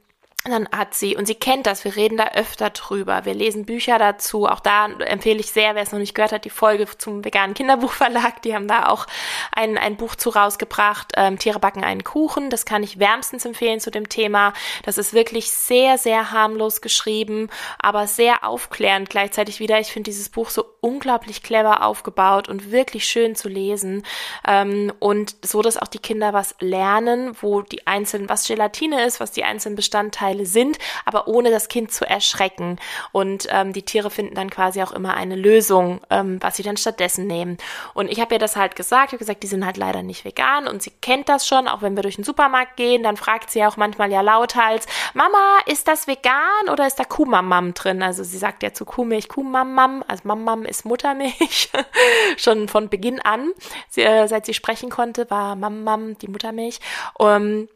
[0.52, 3.98] dann hat sie, und sie kennt das, wir reden da öfter drüber, wir lesen Bücher
[3.98, 7.26] dazu, auch da empfehle ich sehr, wer es noch nicht gehört hat, die Folge zum
[7.26, 9.08] veganen Kinderbuchverlag, die haben da auch
[9.52, 13.80] ein, ein Buch zu rausgebracht, ähm, Tiere backen einen Kuchen, das kann ich wärmstens empfehlen
[13.80, 14.54] zu dem Thema,
[14.84, 20.30] das ist wirklich sehr, sehr harmlos geschrieben, aber sehr aufklärend gleichzeitig wieder, ich finde dieses
[20.30, 24.04] Buch so unglaublich clever aufgebaut und wirklich schön zu lesen
[24.48, 29.20] ähm, und so, dass auch die Kinder was lernen, wo die einzelnen, was Gelatine ist,
[29.20, 32.80] was die einzelnen Bestandteile Bestandteile sind, aber ohne das Kind zu erschrecken.
[33.12, 36.78] Und ähm, die Tiere finden dann quasi auch immer eine Lösung, ähm, was sie dann
[36.78, 37.58] stattdessen nehmen.
[37.93, 40.26] Und ich habe ihr das halt gesagt, ich habe gesagt, die sind halt leider nicht
[40.26, 43.50] vegan und sie kennt das schon, auch wenn wir durch den Supermarkt gehen, dann fragt
[43.50, 48.04] sie auch manchmal ja lauthals, Mama, ist das vegan oder ist da Kuhmamam drin?
[48.04, 51.69] Also sie sagt ja zu Kuhmilch Kuhmamam, also Mamam ist Muttermilch,
[52.38, 53.52] schon von Beginn an,
[53.89, 56.80] sie, äh, seit sie sprechen konnte, war Mamam die Muttermilch.
[57.17, 57.67] Um,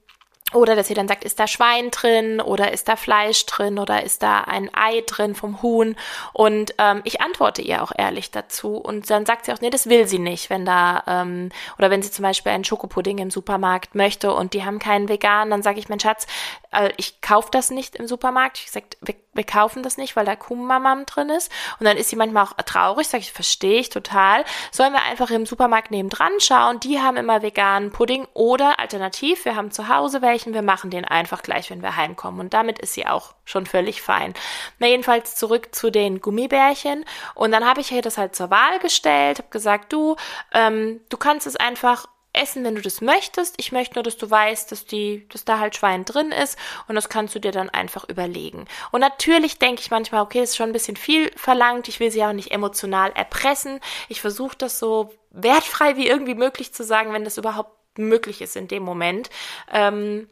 [0.53, 4.03] oder dass sie dann sagt, ist da Schwein drin oder ist da Fleisch drin oder
[4.03, 5.95] ist da ein Ei drin vom Huhn?
[6.33, 8.77] Und ähm, ich antworte ihr auch ehrlich dazu.
[8.77, 12.01] Und dann sagt sie auch, nee, das will sie nicht, wenn da, ähm, oder wenn
[12.01, 15.79] sie zum Beispiel einen Schokopudding im Supermarkt möchte und die haben keinen vegan, dann sage
[15.79, 16.25] ich, mein Schatz,
[16.71, 18.59] äh, ich kaufe das nicht im Supermarkt.
[18.59, 21.51] Ich sage, wir, wir kaufen das nicht, weil da Kuhmamam drin ist.
[21.79, 24.43] Und dann ist sie manchmal auch traurig, sage ich, verstehe ich total.
[24.71, 26.79] Sollen wir einfach im Supermarkt nebendran schauen?
[26.79, 31.05] Die haben immer veganen Pudding oder alternativ, wir haben zu Hause welchen, wir machen den
[31.05, 32.39] einfach gleich, wenn wir heimkommen.
[32.39, 34.33] Und damit ist sie auch schon völlig fein.
[34.77, 37.05] Na, jedenfalls zurück zu den Gummibärchen.
[37.35, 40.15] Und dann habe ich ihr das halt zur Wahl gestellt, habe gesagt, du,
[40.53, 43.55] ähm, du kannst es einfach essen, wenn du das möchtest.
[43.57, 46.95] Ich möchte nur, dass du weißt, dass die, dass da halt Schwein drin ist und
[46.95, 48.65] das kannst du dir dann einfach überlegen.
[48.91, 51.87] Und natürlich denke ich manchmal, okay, ist schon ein bisschen viel verlangt.
[51.87, 53.79] Ich will sie auch nicht emotional erpressen.
[54.07, 58.55] Ich versuche das so wertfrei wie irgendwie möglich zu sagen, wenn das überhaupt möglich ist
[58.55, 59.29] in dem Moment.
[59.71, 60.29] Ähm,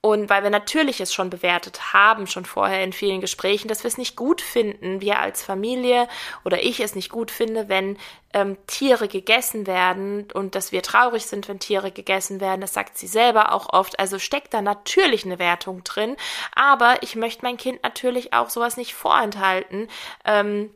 [0.00, 3.88] und weil wir natürlich es schon bewertet haben, schon vorher in vielen Gesprächen, dass wir
[3.88, 6.06] es nicht gut finden, wir als Familie
[6.44, 7.98] oder ich es nicht gut finde, wenn
[8.32, 12.96] ähm, Tiere gegessen werden und dass wir traurig sind, wenn Tiere gegessen werden, das sagt
[12.96, 13.98] sie selber auch oft.
[13.98, 16.16] Also steckt da natürlich eine Wertung drin,
[16.54, 19.88] aber ich möchte mein Kind natürlich auch sowas nicht vorenthalten.
[20.24, 20.70] Ähm,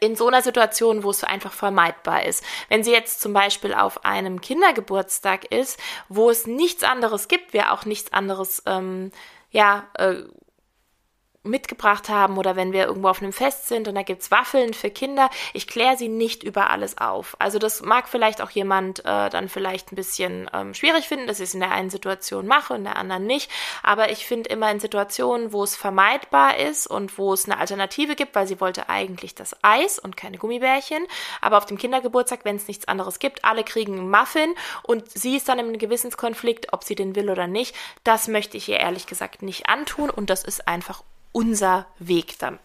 [0.00, 2.44] in so einer Situation, wo es einfach vermeidbar ist.
[2.68, 7.72] Wenn sie jetzt zum Beispiel auf einem Kindergeburtstag ist, wo es nichts anderes gibt, wir
[7.72, 9.10] auch nichts anderes, ähm,
[9.50, 10.22] ja, äh,
[11.44, 14.90] mitgebracht haben oder wenn wir irgendwo auf einem Fest sind und da gibt's Waffeln für
[14.90, 17.36] Kinder, ich kläre sie nicht über alles auf.
[17.38, 21.40] Also das mag vielleicht auch jemand äh, dann vielleicht ein bisschen ähm, schwierig finden, dass
[21.40, 23.50] ich es in der einen Situation mache und in der anderen nicht.
[23.82, 28.16] Aber ich finde immer in Situationen, wo es vermeidbar ist und wo es eine Alternative
[28.16, 31.06] gibt, weil sie wollte eigentlich das Eis und keine Gummibärchen.
[31.40, 35.36] Aber auf dem Kindergeburtstag, wenn es nichts anderes gibt, alle kriegen einen Muffin und sie
[35.36, 37.74] ist dann im Gewissenskonflikt, ob sie den will oder nicht.
[38.02, 41.02] Das möchte ich ihr ehrlich gesagt nicht antun und das ist einfach
[41.34, 42.60] unser Weg damit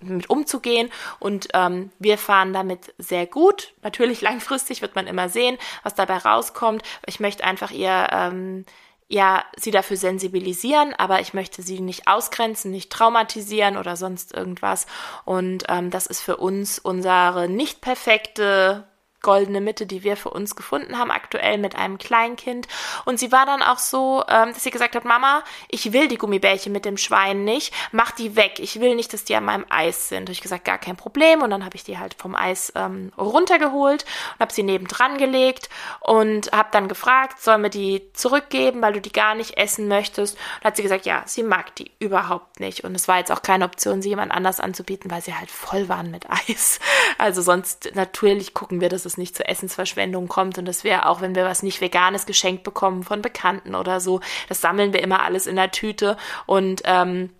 [0.00, 3.72] mit umzugehen und ähm, wir fahren damit sehr gut.
[3.82, 6.82] Natürlich langfristig wird man immer sehen, was dabei rauskommt.
[7.06, 8.64] Ich möchte einfach ihr ähm,
[9.08, 14.86] ja sie dafür sensibilisieren, aber ich möchte sie nicht ausgrenzen, nicht traumatisieren oder sonst irgendwas.
[15.24, 18.84] Und ähm, das ist für uns unsere nicht perfekte
[19.22, 22.68] goldene Mitte, die wir für uns gefunden haben, aktuell mit einem Kleinkind.
[23.04, 26.18] Und sie war dann auch so, ähm, dass sie gesagt hat, Mama, ich will die
[26.18, 28.58] Gummibärchen mit dem Schwein nicht, mach die weg.
[28.58, 30.28] Ich will nicht, dass die an meinem Eis sind.
[30.28, 31.42] Und ich gesagt, gar kein Problem.
[31.42, 34.04] Und dann habe ich die halt vom Eis ähm, runtergeholt
[34.34, 35.68] und habe sie nebendran gelegt
[36.00, 40.36] und habe dann gefragt, sollen wir die zurückgeben, weil du die gar nicht essen möchtest.
[40.58, 42.84] Und hat sie gesagt, ja, sie mag die überhaupt nicht.
[42.84, 45.88] Und es war jetzt auch keine Option, sie jemand anders anzubieten, weil sie halt voll
[45.88, 46.80] waren mit Eis.
[47.18, 50.58] Also sonst natürlich gucken wir, dass es es nicht zur Essensverschwendung kommt.
[50.58, 54.20] Und dass wir auch, wenn wir was nicht Veganes geschenkt bekommen von Bekannten oder so,
[54.48, 56.16] das sammeln wir immer alles in der Tüte.
[56.46, 57.30] Und ähm,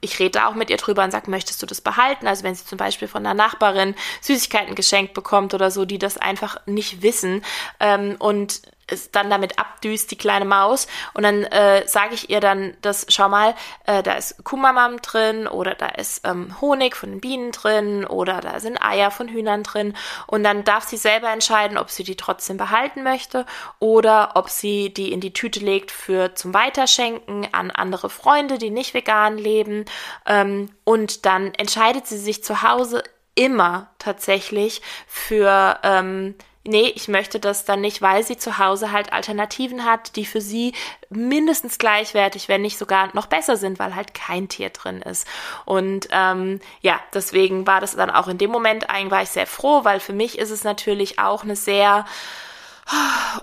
[0.00, 2.26] ich rede auch mit ihr drüber und sage, möchtest du das behalten?
[2.26, 6.16] Also wenn sie zum Beispiel von einer Nachbarin Süßigkeiten geschenkt bekommt oder so, die das
[6.16, 7.44] einfach nicht wissen
[7.80, 10.86] ähm, und es dann damit abdüst, die kleine Maus.
[11.14, 13.54] Und dann äh, sage ich ihr dann, das, schau mal,
[13.86, 18.40] äh, da ist Kumamam drin oder da ist ähm, Honig von den Bienen drin oder
[18.40, 19.94] da sind Eier von Hühnern drin.
[20.26, 23.46] Und dann darf sie selber entscheiden, ob sie die trotzdem behalten möchte
[23.78, 28.70] oder ob sie die in die Tüte legt für zum Weiterschenken an andere Freunde, die
[28.70, 29.84] nicht vegan leben.
[30.26, 33.02] Ähm, und dann entscheidet sie sich zu Hause
[33.34, 36.34] immer tatsächlich für ähm,
[36.68, 40.40] nee, ich möchte das dann nicht, weil sie zu Hause halt Alternativen hat, die für
[40.40, 40.74] sie
[41.10, 45.26] mindestens gleichwertig, wenn nicht sogar noch besser sind, weil halt kein Tier drin ist.
[45.64, 49.46] Und ähm, ja, deswegen war das dann auch in dem Moment eigentlich war ich sehr
[49.46, 52.04] froh, weil für mich ist es natürlich auch eine sehr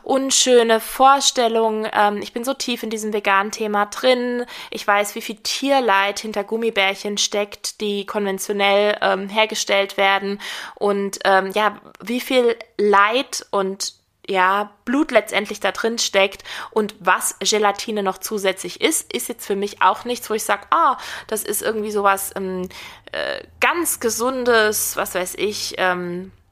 [0.03, 1.87] unschöne Vorstellung.
[1.91, 4.45] Ähm, ich bin so tief in diesem veganen Thema drin.
[4.71, 10.39] Ich weiß, wie viel Tierleid hinter Gummibärchen steckt, die konventionell ähm, hergestellt werden.
[10.75, 13.93] Und ähm, ja, wie viel Leid und
[14.27, 19.55] ja, Blut letztendlich da drin steckt und was Gelatine noch zusätzlich ist, ist jetzt für
[19.55, 22.67] mich auch nichts, wo ich sage, ah, das ist irgendwie sowas ähm,
[23.11, 26.44] äh, ganz gesundes, was weiß ich, ähm, äh,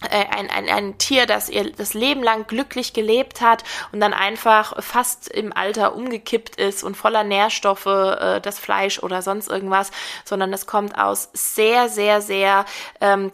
[0.00, 4.82] ein, ein, ein Tier, das ihr das Leben lang glücklich gelebt hat und dann einfach
[4.82, 9.90] fast im Alter umgekippt ist und voller Nährstoffe, äh, das Fleisch oder sonst irgendwas,
[10.24, 12.64] sondern es kommt aus sehr, sehr, sehr,
[13.00, 13.30] ähm,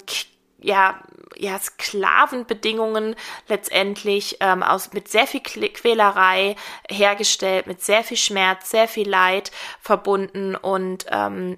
[0.61, 1.01] ja,
[1.37, 3.17] ja, Sklavenbedingungen
[3.49, 6.57] letztendlich ähm, aus mit sehr viel Quälerei
[6.89, 11.57] hergestellt, mit sehr viel Schmerz, sehr viel Leid verbunden und ähm,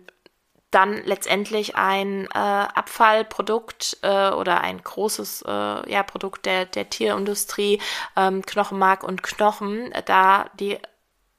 [0.72, 7.80] dann letztendlich ein äh, Abfallprodukt äh, oder ein großes äh, ja, Produkt der, der Tierindustrie,
[8.16, 10.78] ähm, Knochenmark und Knochen, äh, da die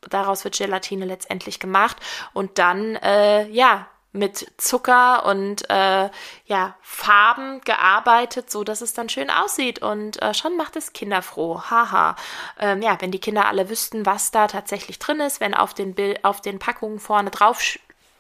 [0.09, 1.97] daraus wird Gelatine letztendlich gemacht
[2.33, 6.09] und dann äh, ja mit Zucker und äh,
[6.45, 11.23] ja Farben gearbeitet, so dass es dann schön aussieht und äh, schon macht es Kinder
[11.23, 11.63] froh.
[11.69, 12.15] Haha.
[12.59, 15.95] Ähm, ja, wenn die Kinder alle wüssten, was da tatsächlich drin ist, wenn auf den
[15.95, 17.59] Bild auf den Packungen vorne drauf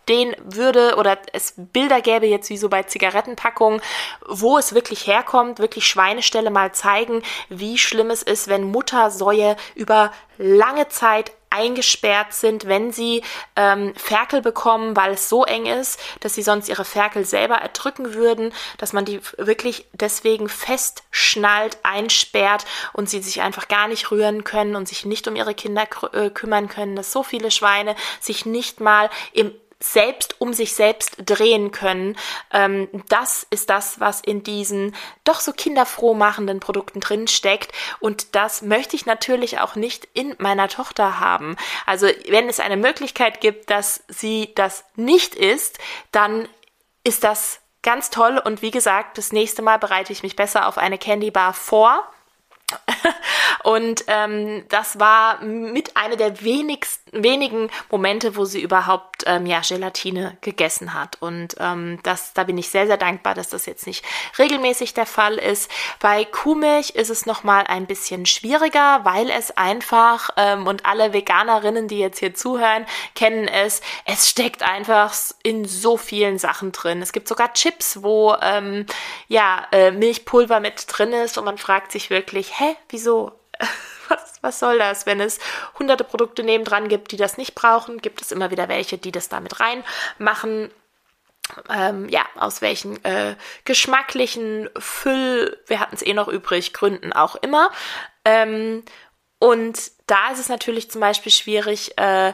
[0.09, 3.81] den würde oder es Bilder gäbe jetzt wie so bei Zigarettenpackungen,
[4.27, 10.11] wo es wirklich herkommt, wirklich Schweineställe mal zeigen, wie schlimm es ist, wenn Muttersäue über
[10.37, 13.21] lange Zeit eingesperrt sind, wenn sie
[13.55, 18.15] ähm, Ferkel bekommen, weil es so eng ist, dass sie sonst ihre Ferkel selber erdrücken
[18.15, 24.43] würden, dass man die wirklich deswegen festschnallt, einsperrt und sie sich einfach gar nicht rühren
[24.43, 28.47] können und sich nicht um ihre Kinder äh, kümmern können, dass so viele Schweine sich
[28.47, 32.17] nicht mal im selbst um sich selbst drehen können.
[32.51, 37.71] Ähm, das ist das, was in diesen doch so kinderfroh machenden Produkten drin steckt.
[37.99, 41.57] Und das möchte ich natürlich auch nicht in meiner Tochter haben.
[41.85, 45.79] Also wenn es eine Möglichkeit gibt, dass sie das nicht ist,
[46.11, 46.47] dann
[47.03, 48.41] ist das ganz toll.
[48.43, 52.07] Und wie gesagt, das nächste Mal bereite ich mich besser auf eine Candy Bar vor
[53.63, 59.61] und ähm, das war mit einer der wenigsten, wenigen Momente, wo sie überhaupt ähm, ja,
[59.61, 61.21] Gelatine gegessen hat.
[61.21, 64.03] Und ähm, das, da bin ich sehr, sehr dankbar, dass das jetzt nicht
[64.37, 65.69] regelmäßig der Fall ist.
[65.99, 71.87] Bei Kuhmilch ist es nochmal ein bisschen schwieriger, weil es einfach, ähm, und alle Veganerinnen,
[71.87, 72.85] die jetzt hier zuhören,
[73.15, 75.13] kennen es, es steckt einfach
[75.43, 77.01] in so vielen Sachen drin.
[77.01, 78.85] Es gibt sogar Chips, wo ähm,
[79.27, 83.39] ja, äh, Milchpulver mit drin ist und man fragt sich wirklich, hä, wieso?
[84.09, 85.05] Was, was soll das?
[85.05, 85.39] Wenn es
[85.79, 89.29] hunderte Produkte nebendran gibt, die das nicht brauchen, gibt es immer wieder welche, die das
[89.29, 90.71] damit reinmachen.
[91.69, 97.37] Ähm, ja, aus welchen äh, geschmacklichen Füll, wir hatten es eh noch übrig, Gründen auch
[97.37, 97.71] immer.
[98.25, 98.83] Ähm,
[99.39, 102.33] und da ist es natürlich zum Beispiel schwierig, äh,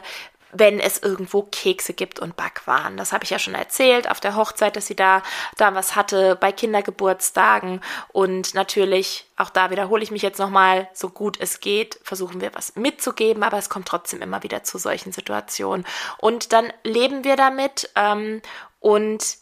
[0.52, 2.96] wenn es irgendwo Kekse gibt und Backwaren.
[2.96, 5.22] Das habe ich ja schon erzählt auf der Hochzeit, dass sie da,
[5.56, 7.80] da was hatte, bei Kindergeburtstagen
[8.12, 12.54] und natürlich, auch da wiederhole ich mich jetzt nochmal, so gut es geht, versuchen wir
[12.54, 15.86] was mitzugeben, aber es kommt trotzdem immer wieder zu solchen Situationen.
[16.18, 18.42] Und dann leben wir damit ähm,
[18.80, 19.36] und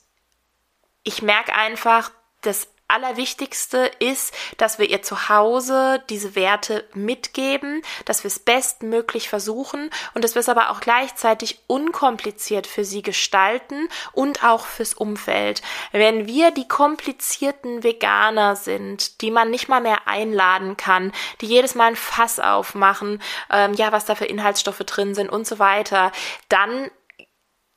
[1.04, 2.10] ich merke einfach,
[2.42, 9.28] dass Allerwichtigste ist, dass wir ihr zu Hause diese Werte mitgeben, dass wir es bestmöglich
[9.28, 14.94] versuchen und dass wir es aber auch gleichzeitig unkompliziert für sie gestalten und auch fürs
[14.94, 15.62] Umfeld.
[15.92, 21.74] Wenn wir die komplizierten Veganer sind, die man nicht mal mehr einladen kann, die jedes
[21.74, 26.10] Mal ein Fass aufmachen, ähm, ja, was da für Inhaltsstoffe drin sind und so weiter,
[26.48, 26.90] dann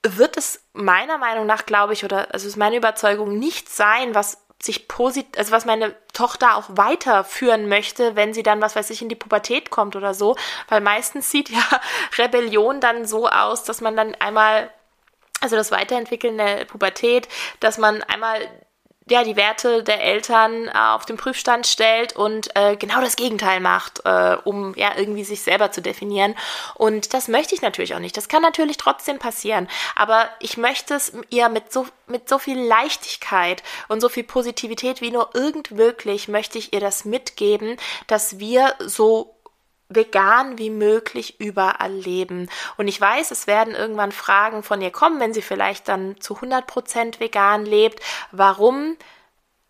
[0.03, 4.40] wird es meiner Meinung nach, glaube ich, oder also ist meine Überzeugung, nicht sein, was
[4.63, 9.01] sich positiv, also was meine Tochter auch weiterführen möchte, wenn sie dann, was weiß ich,
[9.01, 10.35] in die Pubertät kommt oder so.
[10.67, 11.63] Weil meistens sieht ja
[12.17, 14.71] Rebellion dann so aus, dass man dann einmal,
[15.39, 17.27] also das Weiterentwickeln der Pubertät,
[17.59, 18.47] dass man einmal
[19.09, 23.59] ja, die Werte der Eltern äh, auf den Prüfstand stellt und äh, genau das Gegenteil
[23.59, 26.35] macht, äh, um ja irgendwie sich selber zu definieren.
[26.75, 28.15] Und das möchte ich natürlich auch nicht.
[28.15, 29.67] Das kann natürlich trotzdem passieren.
[29.95, 35.01] Aber ich möchte es ihr mit so, mit so viel Leichtigkeit und so viel Positivität
[35.01, 39.35] wie nur irgend möglich möchte ich ihr das mitgeben, dass wir so
[39.95, 42.49] vegan wie möglich überall leben.
[42.77, 46.35] Und ich weiß, es werden irgendwann Fragen von ihr kommen, wenn sie vielleicht dann zu
[46.35, 47.99] 100% vegan lebt.
[48.31, 48.97] Warum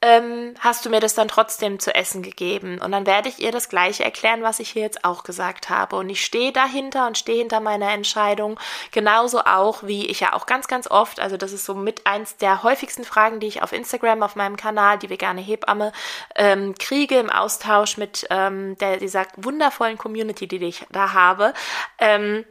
[0.02, 2.80] ähm, hast du mir das dann trotzdem zu essen gegeben?
[2.80, 5.96] Und dann werde ich ihr das gleiche erklären, was ich hier jetzt auch gesagt habe.
[5.96, 8.60] Und ich stehe dahinter und stehe hinter meiner Entscheidung.
[8.92, 12.38] Genauso auch, wie ich ja auch ganz, ganz oft, also das ist so mit eins
[12.38, 15.92] der häufigsten Fragen, die ich auf Instagram, auf meinem Kanal, die vegane Hebamme,
[16.36, 21.54] ähm, kriege im Austausch mit ähm, der, dieser wundervollen Community, die ich da habe.
[22.00, 22.46] Ähm,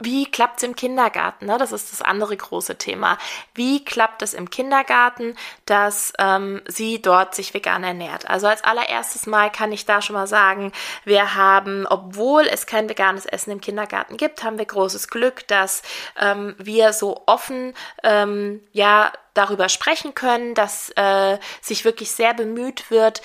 [0.00, 1.46] wie klappt es im Kindergarten?
[1.46, 1.58] Ne?
[1.58, 3.18] Das ist das andere große Thema.
[3.54, 5.36] Wie klappt es im Kindergarten,
[5.66, 8.28] dass ähm, sie dort sich vegan ernährt?
[8.28, 10.72] Also als allererstes Mal kann ich da schon mal sagen,
[11.04, 15.82] wir haben, obwohl es kein veganes Essen im Kindergarten gibt, haben wir großes Glück, dass
[16.18, 22.90] ähm, wir so offen ähm, ja darüber sprechen können, dass äh, sich wirklich sehr bemüht
[22.90, 23.22] wird,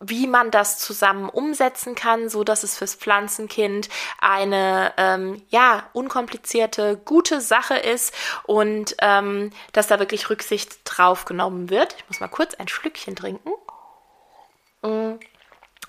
[0.00, 3.88] wie man das zusammen umsetzen kann, so dass es fürs Pflanzenkind
[4.20, 11.70] eine ähm, ja unkomplizierte gute Sache ist und ähm, dass da wirklich Rücksicht drauf genommen
[11.70, 11.94] wird.
[11.98, 13.50] Ich muss mal kurz ein Schlückchen trinken.
[14.82, 15.14] Mm.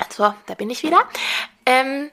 [0.10, 1.02] So, da bin ich wieder.
[1.66, 2.12] Ähm,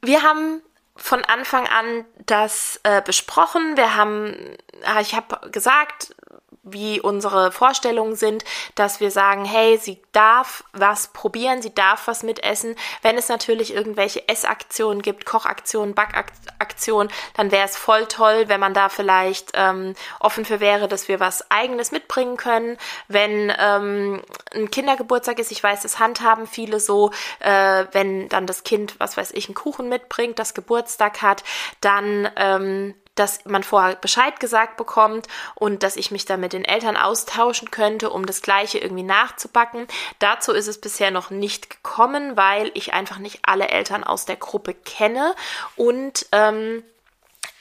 [0.00, 0.62] wir haben
[0.96, 3.76] von Anfang an das äh, besprochen.
[3.76, 4.56] Wir haben,
[5.00, 6.14] ich habe gesagt,
[6.62, 8.44] wie unsere Vorstellungen sind,
[8.76, 12.76] dass wir sagen, hey, sie darf was probieren, sie darf was mitessen.
[13.02, 18.74] Wenn es natürlich irgendwelche Essaktionen gibt, Kochaktionen, Backaktionen, dann wäre es voll toll, wenn man
[18.74, 22.78] da vielleicht ähm, offen für wäre, dass wir was eigenes mitbringen können.
[23.08, 24.22] Wenn ähm,
[24.54, 29.16] ein Kindergeburtstag ist, ich weiß, das handhaben viele so, äh, wenn dann das Kind, was
[29.16, 31.42] weiß ich, einen Kuchen mitbringt, das Geburtstag hat,
[31.80, 36.64] dann ähm, dass man vorher Bescheid gesagt bekommt und dass ich mich dann mit den
[36.64, 39.86] Eltern austauschen könnte, um das Gleiche irgendwie nachzubacken.
[40.18, 44.36] Dazu ist es bisher noch nicht gekommen, weil ich einfach nicht alle Eltern aus der
[44.36, 45.34] Gruppe kenne
[45.76, 46.82] und ähm,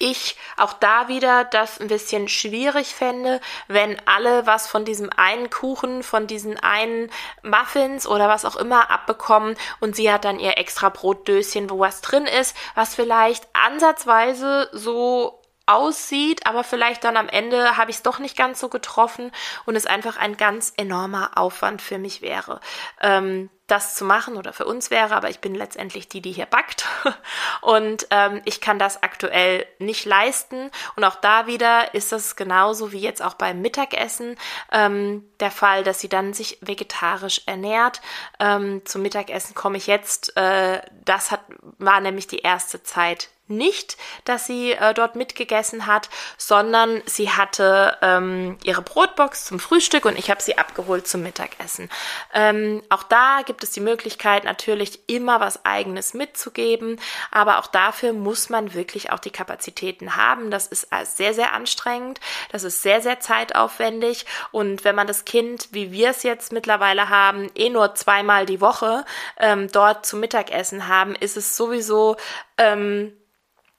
[0.01, 5.49] ich auch da wieder das ein bisschen schwierig fände, wenn alle was von diesem einen
[5.49, 7.11] Kuchen, von diesen einen
[7.43, 12.01] Muffins oder was auch immer abbekommen und sie hat dann ihr extra Brotdöschen, wo was
[12.01, 15.40] drin ist, was vielleicht ansatzweise so
[15.73, 19.31] aussieht, aber vielleicht dann am Ende habe ich es doch nicht ganz so getroffen
[19.65, 22.59] und es einfach ein ganz enormer Aufwand für mich wäre.
[23.01, 26.45] Ähm, das zu machen oder für uns wäre, aber ich bin letztendlich die, die hier
[26.45, 26.85] backt
[27.61, 32.91] und ähm, ich kann das aktuell nicht leisten und auch da wieder ist das genauso
[32.91, 34.35] wie jetzt auch beim Mittagessen
[34.71, 38.01] ähm, der Fall, dass sie dann sich vegetarisch ernährt.
[38.39, 41.41] Ähm, zum Mittagessen komme ich jetzt, äh, das hat,
[41.77, 47.97] war nämlich die erste Zeit nicht, dass sie äh, dort mitgegessen hat, sondern sie hatte
[48.01, 51.89] ähm, ihre Brotbox zum Frühstück und ich habe sie abgeholt zum Mittagessen.
[52.33, 56.99] Ähm, auch da gibt es die Möglichkeit, natürlich immer was eigenes mitzugeben,
[57.31, 60.51] aber auch dafür muss man wirklich auch die Kapazitäten haben.
[60.51, 62.19] Das ist sehr, sehr anstrengend,
[62.51, 67.09] das ist sehr, sehr zeitaufwendig und wenn man das Kind, wie wir es jetzt mittlerweile
[67.09, 69.05] haben, eh nur zweimal die Woche
[69.37, 72.17] ähm, dort zum Mittagessen haben, ist es sowieso
[72.57, 73.13] ähm,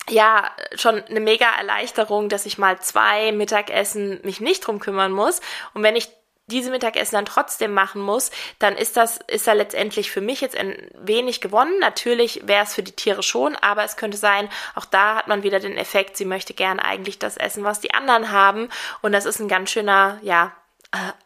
[0.08, 5.40] ja, schon eine mega Erleichterung, dass ich mal zwei Mittagessen mich nicht drum kümmern muss.
[5.74, 6.08] Und wenn ich
[6.52, 10.56] diese Mittagessen dann trotzdem machen muss, dann ist das, ist da letztendlich für mich jetzt
[10.56, 11.78] ein wenig gewonnen.
[11.80, 15.42] Natürlich wäre es für die Tiere schon, aber es könnte sein, auch da hat man
[15.42, 18.68] wieder den Effekt, sie möchte gern eigentlich das essen, was die anderen haben.
[19.00, 20.52] Und das ist ein ganz schöner, ja,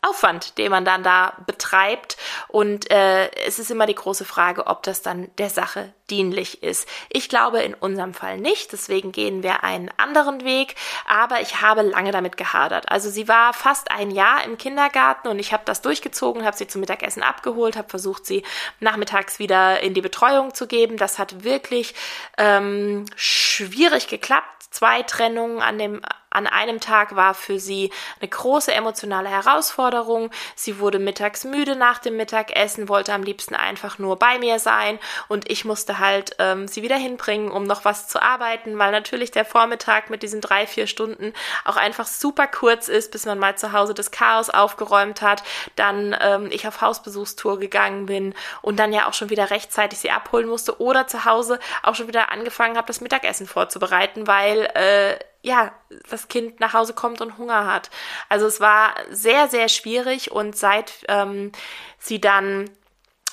[0.00, 2.16] Aufwand, den man dann da betreibt.
[2.48, 6.88] Und äh, es ist immer die große Frage, ob das dann der Sache dienlich ist.
[7.08, 10.76] Ich glaube in unserem Fall nicht, deswegen gehen wir einen anderen Weg,
[11.08, 12.88] aber ich habe lange damit gehadert.
[12.88, 16.68] Also sie war fast ein Jahr im Kindergarten und ich habe das durchgezogen, habe sie
[16.68, 18.44] zum Mittagessen abgeholt, habe versucht, sie
[18.78, 20.96] nachmittags wieder in die Betreuung zu geben.
[20.96, 21.94] Das hat wirklich
[22.38, 24.44] ähm, schwierig geklappt.
[24.70, 26.02] Zwei Trennungen an dem
[26.36, 30.30] an einem Tag war für sie eine große emotionale Herausforderung.
[30.54, 34.98] Sie wurde mittags müde nach dem Mittagessen, wollte am liebsten einfach nur bei mir sein
[35.28, 39.30] und ich musste halt ähm, sie wieder hinbringen, um noch was zu arbeiten, weil natürlich
[39.30, 41.32] der Vormittag mit diesen drei, vier Stunden
[41.64, 45.42] auch einfach super kurz ist, bis man mal zu Hause das Chaos aufgeräumt hat,
[45.74, 50.10] dann ähm, ich auf Hausbesuchstour gegangen bin und dann ja auch schon wieder rechtzeitig sie
[50.10, 55.18] abholen musste oder zu Hause auch schon wieder angefangen habe, das Mittagessen vorzubereiten, weil äh,
[55.46, 55.72] ja,
[56.10, 57.88] das Kind nach Hause kommt und Hunger hat.
[58.28, 61.52] Also es war sehr, sehr schwierig und seit ähm,
[61.98, 62.68] sie dann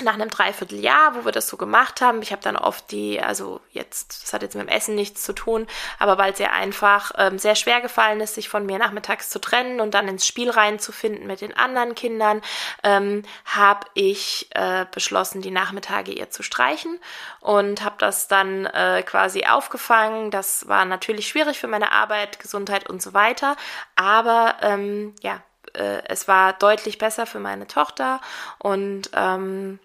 [0.02, 3.62] nach einem Dreivierteljahr, wo wir das so gemacht haben, ich habe dann oft die, also
[3.70, 5.68] jetzt, das hat jetzt mit dem Essen nichts zu tun,
[6.00, 9.40] aber weil es ihr einfach ähm, sehr schwer gefallen ist, sich von mir nachmittags zu
[9.40, 12.42] trennen und dann ins Spiel reinzufinden mit den anderen Kindern,
[12.84, 17.00] ähm, habe ich äh, beschlossen, die Nachmittage ihr zu streichen
[17.40, 20.32] und habe das dann äh, quasi aufgefangen.
[20.32, 23.56] Das war natürlich schwierig für meine Arbeit, Gesundheit und so weiter,
[23.96, 28.22] aber ähm, ja, äh, es war deutlich besser für meine Tochter
[28.60, 29.80] und ähm,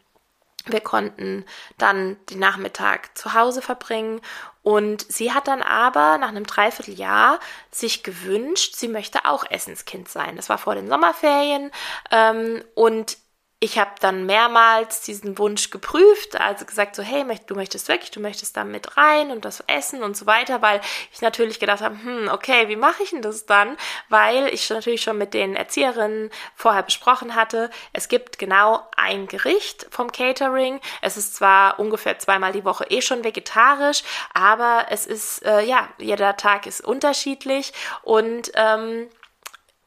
[0.66, 1.44] wir konnten
[1.78, 4.20] dann den Nachmittag zu Hause verbringen
[4.62, 10.36] und sie hat dann aber nach einem Dreivierteljahr sich gewünscht, sie möchte auch Essenskind sein.
[10.36, 11.70] Das war vor den Sommerferien
[12.10, 13.16] ähm, und
[13.60, 18.20] ich habe dann mehrmals diesen Wunsch geprüft, also gesagt so, hey, du möchtest wirklich, du
[18.20, 20.80] möchtest da mit rein und das essen und so weiter, weil
[21.12, 23.76] ich natürlich gedacht habe, hm, okay, wie mache ich denn das dann?
[24.08, 29.88] Weil ich natürlich schon mit den Erzieherinnen vorher besprochen hatte, es gibt genau ein Gericht
[29.90, 30.80] vom Catering.
[31.02, 34.04] Es ist zwar ungefähr zweimal die Woche eh schon vegetarisch,
[34.34, 39.08] aber es ist, äh, ja, jeder Tag ist unterschiedlich und ähm,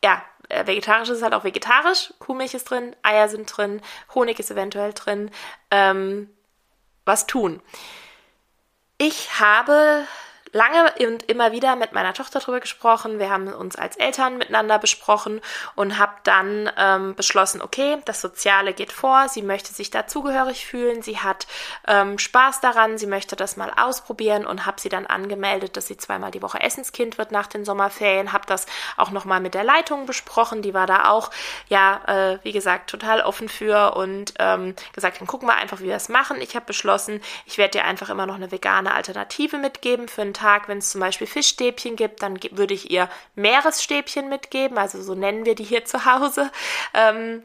[0.04, 2.14] ja, äh, vegetarisch ist halt auch vegetarisch.
[2.20, 3.82] Kuhmilch ist drin, Eier sind drin,
[4.14, 5.32] Honig ist eventuell drin.
[5.72, 6.30] Ähm,
[7.06, 7.62] was tun?
[8.98, 10.06] Ich habe
[10.54, 13.20] lange und immer wieder mit meiner Tochter darüber gesprochen.
[13.20, 15.42] Wir haben uns als Eltern miteinander besprochen
[15.76, 19.30] und habe dann ähm, beschlossen, okay, das Soziale geht vor.
[19.30, 21.02] Sie möchte sich dazugehörig fühlen.
[21.02, 21.48] Sie hat
[21.88, 22.98] ähm, Spaß daran.
[22.98, 26.62] Sie möchte das mal ausprobieren und habe sie dann angemeldet, dass sie zweimal die Woche
[26.62, 28.34] Essenskind wird nach den Sommerferien.
[28.34, 28.66] Habe das
[28.98, 30.62] auch nochmal mit der Leitung besprochen.
[30.62, 31.32] Die war da auch,
[31.70, 35.86] ja, äh, wie gesagt, total offen für und ähm, gesagt, dann gucken wir einfach, wie
[35.86, 36.42] wir es machen.
[36.42, 40.34] Ich habe beschlossen, ich werde dir einfach immer noch eine vegane Alternative mitgeben für einen
[40.42, 45.16] Tag, wenn es zum Beispiel Fischstäbchen gibt, dann würde ich ihr Meeresstäbchen mitgeben, also so
[45.16, 46.52] nennen wir die hier zu Hause.
[46.94, 47.44] Ähm,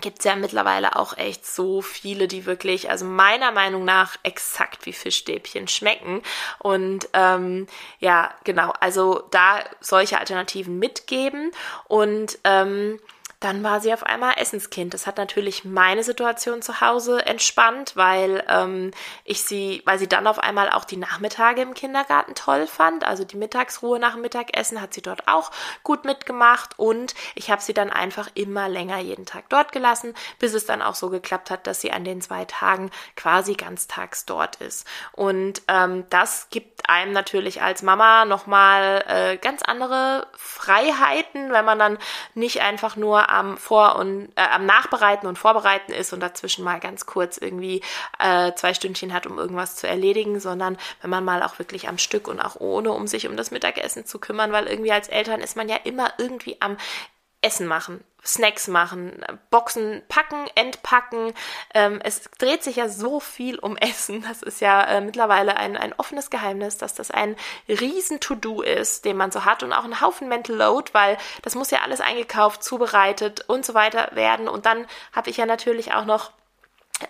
[0.00, 4.86] gibt es ja mittlerweile auch echt so viele, die wirklich, also meiner Meinung nach, exakt
[4.86, 6.20] wie Fischstäbchen schmecken.
[6.58, 7.68] Und ähm,
[8.00, 11.52] ja, genau, also da solche Alternativen mitgeben.
[11.86, 12.98] Und ähm,
[13.44, 14.94] dann war sie auf einmal Essenskind.
[14.94, 18.90] Das hat natürlich meine Situation zu Hause entspannt, weil ähm,
[19.24, 23.06] ich sie, weil sie dann auf einmal auch die Nachmittage im Kindergarten toll fand.
[23.06, 25.50] Also die Mittagsruhe nach dem Mittagessen hat sie dort auch
[25.82, 30.54] gut mitgemacht und ich habe sie dann einfach immer länger jeden Tag dort gelassen, bis
[30.54, 34.56] es dann auch so geklappt hat, dass sie an den zwei Tagen quasi ganztags dort
[34.56, 34.86] ist.
[35.12, 41.78] Und ähm, das gibt einem natürlich als Mama nochmal äh, ganz andere Freiheiten, wenn man
[41.78, 41.98] dann
[42.34, 46.80] nicht einfach nur am Vor- und äh, am Nachbereiten und Vorbereiten ist und dazwischen mal
[46.80, 47.82] ganz kurz irgendwie
[48.18, 51.98] äh, zwei Stündchen hat, um irgendwas zu erledigen, sondern wenn man mal auch wirklich am
[51.98, 55.40] Stück und auch ohne, um sich um das Mittagessen zu kümmern, weil irgendwie als Eltern
[55.40, 56.76] ist man ja immer irgendwie am
[57.44, 61.34] Essen machen, Snacks machen, Boxen packen, entpacken.
[61.74, 64.22] Ähm, es dreht sich ja so viel um Essen.
[64.22, 67.36] Das ist ja äh, mittlerweile ein, ein offenes Geheimnis, dass das ein
[67.68, 71.54] riesen To-Do ist, den man so hat und auch ein Haufen Mental Load, weil das
[71.54, 74.48] muss ja alles eingekauft, zubereitet und so weiter werden.
[74.48, 76.32] Und dann habe ich ja natürlich auch noch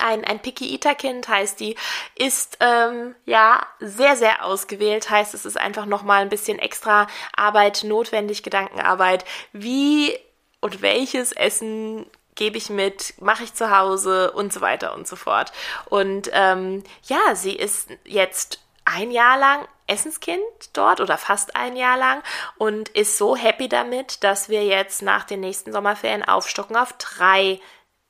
[0.00, 1.76] ein, ein Picky Eater Kind heißt die,
[2.16, 7.84] ist ähm, ja sehr, sehr ausgewählt, heißt es ist einfach nochmal ein bisschen extra Arbeit
[7.84, 9.24] notwendig, Gedankenarbeit.
[9.52, 10.18] Wie
[10.60, 15.16] und welches Essen gebe ich mit, mache ich zu Hause und so weiter und so
[15.16, 15.52] fort.
[15.86, 20.42] Und ähm, ja, sie ist jetzt ein Jahr lang Essenskind
[20.72, 22.22] dort oder fast ein Jahr lang
[22.56, 27.60] und ist so happy damit, dass wir jetzt nach den nächsten Sommerferien aufstocken auf drei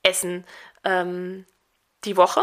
[0.03, 0.45] Essen
[0.83, 1.45] ähm,
[2.05, 2.41] die Woche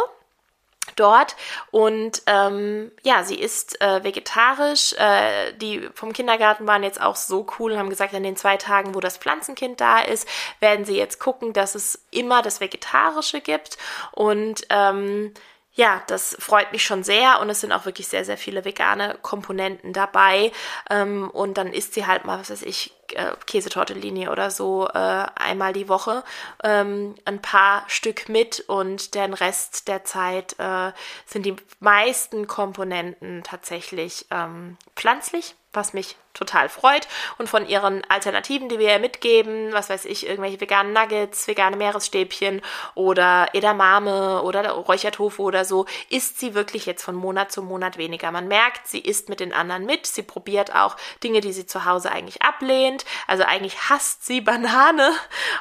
[0.96, 1.36] dort
[1.70, 4.92] und ähm, ja, sie ist äh, vegetarisch.
[4.94, 8.56] Äh, die vom Kindergarten waren jetzt auch so cool und haben gesagt, in den zwei
[8.56, 10.28] Tagen, wo das Pflanzenkind da ist,
[10.60, 13.78] werden sie jetzt gucken, dass es immer das Vegetarische gibt
[14.12, 15.32] und ähm,
[15.74, 19.16] ja, das freut mich schon sehr und es sind auch wirklich sehr, sehr viele vegane
[19.22, 20.52] Komponenten dabei.
[20.90, 25.26] Ähm, und dann isst sie halt mal, was weiß ich, äh, Käsetortellini oder so äh,
[25.34, 26.24] einmal die Woche
[26.62, 30.92] ähm, ein paar Stück mit und den Rest der Zeit äh,
[31.26, 37.08] sind die meisten Komponenten tatsächlich ähm, pflanzlich, was mich total freut.
[37.38, 41.76] Und von ihren Alternativen, die wir ihr mitgeben, was weiß ich, irgendwelche veganen Nuggets, vegane
[41.76, 42.62] Meeresstäbchen
[42.94, 48.30] oder Edamame oder Räuchertofu oder so, isst sie wirklich jetzt von Monat zu Monat weniger.
[48.30, 51.84] Man merkt, sie isst mit den anderen mit, sie probiert auch Dinge, die sie zu
[51.84, 55.12] Hause eigentlich ablehnt, also eigentlich hasst sie Banane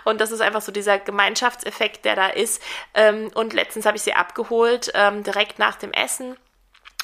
[0.04, 2.62] und das ist einfach so dieser Gemeinschaftseffekt, der da ist.
[2.94, 6.38] Ähm, und letztens habe ich sie abgeholt, ähm, direkt nach dem Essen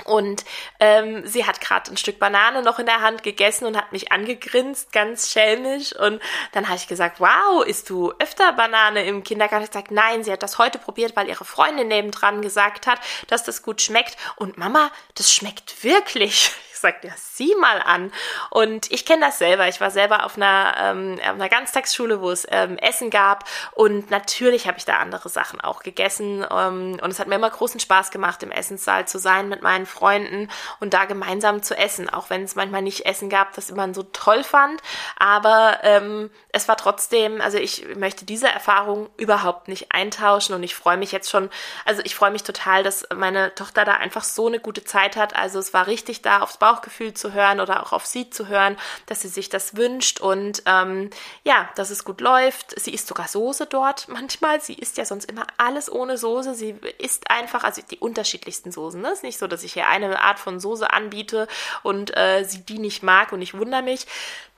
[0.03, 0.45] und
[0.79, 4.11] ähm, sie hat gerade ein Stück Banane noch in der Hand gegessen und hat mich
[4.11, 5.95] angegrinst, ganz schelmisch.
[5.95, 6.21] Und
[6.51, 9.65] dann habe ich gesagt, wow, isst du öfter Banane im Kindergarten?
[9.65, 13.43] Ich gesagt, nein, sie hat das heute probiert, weil ihre Freundin nebendran gesagt hat, dass
[13.43, 14.17] das gut schmeckt.
[14.35, 18.11] Und Mama, das schmeckt wirklich gesagt, ja, sieh mal an.
[18.49, 19.67] Und ich kenne das selber.
[19.67, 23.45] Ich war selber auf einer, ähm, auf einer Ganztagsschule, wo es ähm, Essen gab.
[23.73, 26.45] Und natürlich habe ich da andere Sachen auch gegessen.
[26.49, 29.85] Ähm, und es hat mir immer großen Spaß gemacht, im Essenssaal zu sein mit meinen
[29.85, 30.49] Freunden
[30.79, 32.09] und da gemeinsam zu essen.
[32.09, 34.81] Auch wenn es manchmal nicht Essen gab, das man so toll fand.
[35.17, 40.55] Aber ähm, es war trotzdem, also ich möchte diese Erfahrung überhaupt nicht eintauschen.
[40.55, 41.49] Und ich freue mich jetzt schon,
[41.85, 45.35] also ich freue mich total, dass meine Tochter da einfach so eine gute Zeit hat.
[45.35, 48.75] Also es war richtig da aufs Bauchgefühl zu hören oder auch auf sie zu hören,
[49.05, 51.09] dass sie sich das wünscht und ähm,
[51.45, 52.77] ja, dass es gut läuft.
[52.77, 54.59] Sie isst sogar Soße dort manchmal.
[54.59, 56.55] Sie isst ja sonst immer alles ohne Soße.
[56.55, 58.99] Sie isst einfach, also die unterschiedlichsten Soßen.
[58.99, 59.11] Ne?
[59.11, 61.47] Ist nicht so, dass ich hier eine Art von Soße anbiete
[61.83, 64.05] und äh, sie die nicht mag und ich wundere mich.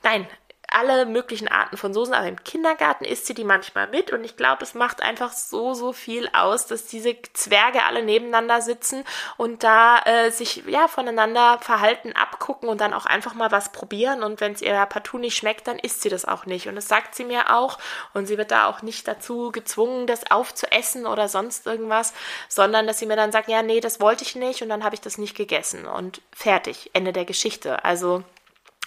[0.01, 0.27] Nein,
[0.71, 4.37] alle möglichen Arten von Soßen, aber im Kindergarten isst sie die manchmal mit und ich
[4.37, 9.03] glaube, es macht einfach so, so viel aus, dass diese Zwerge alle nebeneinander sitzen
[9.37, 14.23] und da äh, sich ja voneinander verhalten, abgucken und dann auch einfach mal was probieren
[14.23, 16.87] und wenn es ihr partout nicht schmeckt, dann isst sie das auch nicht und das
[16.87, 17.79] sagt sie mir auch
[18.13, 22.13] und sie wird da auch nicht dazu gezwungen, das aufzuessen oder sonst irgendwas,
[22.47, 24.95] sondern dass sie mir dann sagt, ja, nee, das wollte ich nicht und dann habe
[24.95, 27.83] ich das nicht gegessen und fertig, Ende der Geschichte.
[27.83, 28.23] Also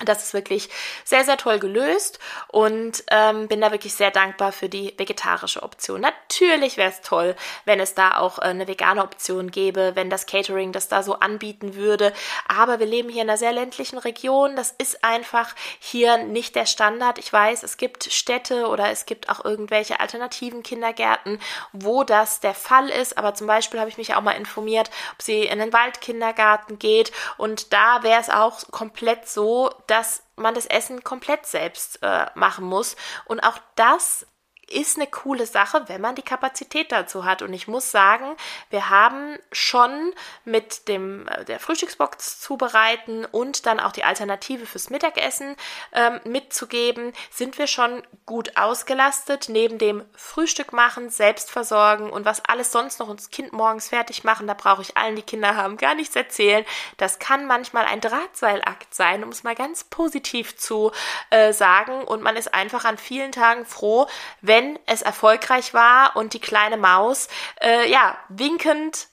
[0.04, 0.68] das ist wirklich
[1.04, 6.00] sehr, sehr toll gelöst und ähm, bin da wirklich sehr dankbar für die vegetarische Option.
[6.00, 10.26] Natürlich wäre es toll, wenn es da auch äh, eine vegane Option gäbe, wenn das
[10.26, 12.12] Catering das da so anbieten würde.
[12.48, 14.56] Aber wir leben hier in einer sehr ländlichen Region.
[14.56, 17.18] Das ist einfach hier nicht der Standard.
[17.18, 21.40] Ich weiß, es gibt Städte oder es gibt auch irgendwelche alternativen Kindergärten,
[21.72, 23.18] wo das der Fall ist.
[23.18, 27.12] Aber zum Beispiel habe ich mich auch mal informiert, ob sie in den Waldkindergarten geht
[27.36, 32.64] und da wäre es auch komplett so, dass man das Essen komplett selbst äh, machen
[32.64, 32.96] muss.
[33.26, 34.26] Und auch das
[34.72, 37.42] ist eine coole Sache, wenn man die Kapazität dazu hat.
[37.42, 38.36] Und ich muss sagen,
[38.70, 40.12] wir haben schon
[40.44, 45.56] mit dem äh, der Frühstücksbox zubereiten und dann auch die Alternative fürs Mittagessen
[45.92, 49.48] ähm, mitzugeben, sind wir schon gut ausgelastet.
[49.48, 54.24] Neben dem Frühstück machen, selbst versorgen und was alles sonst noch uns Kind morgens fertig
[54.24, 56.64] machen, da brauche ich allen, die Kinder haben, gar nichts erzählen.
[56.96, 60.92] Das kann manchmal ein Drahtseilakt sein, um es mal ganz positiv zu
[61.30, 62.04] äh, sagen.
[62.04, 64.06] Und man ist einfach an vielen Tagen froh,
[64.40, 67.28] wenn wenn es erfolgreich war und die kleine Maus
[67.60, 69.08] äh, ja winkend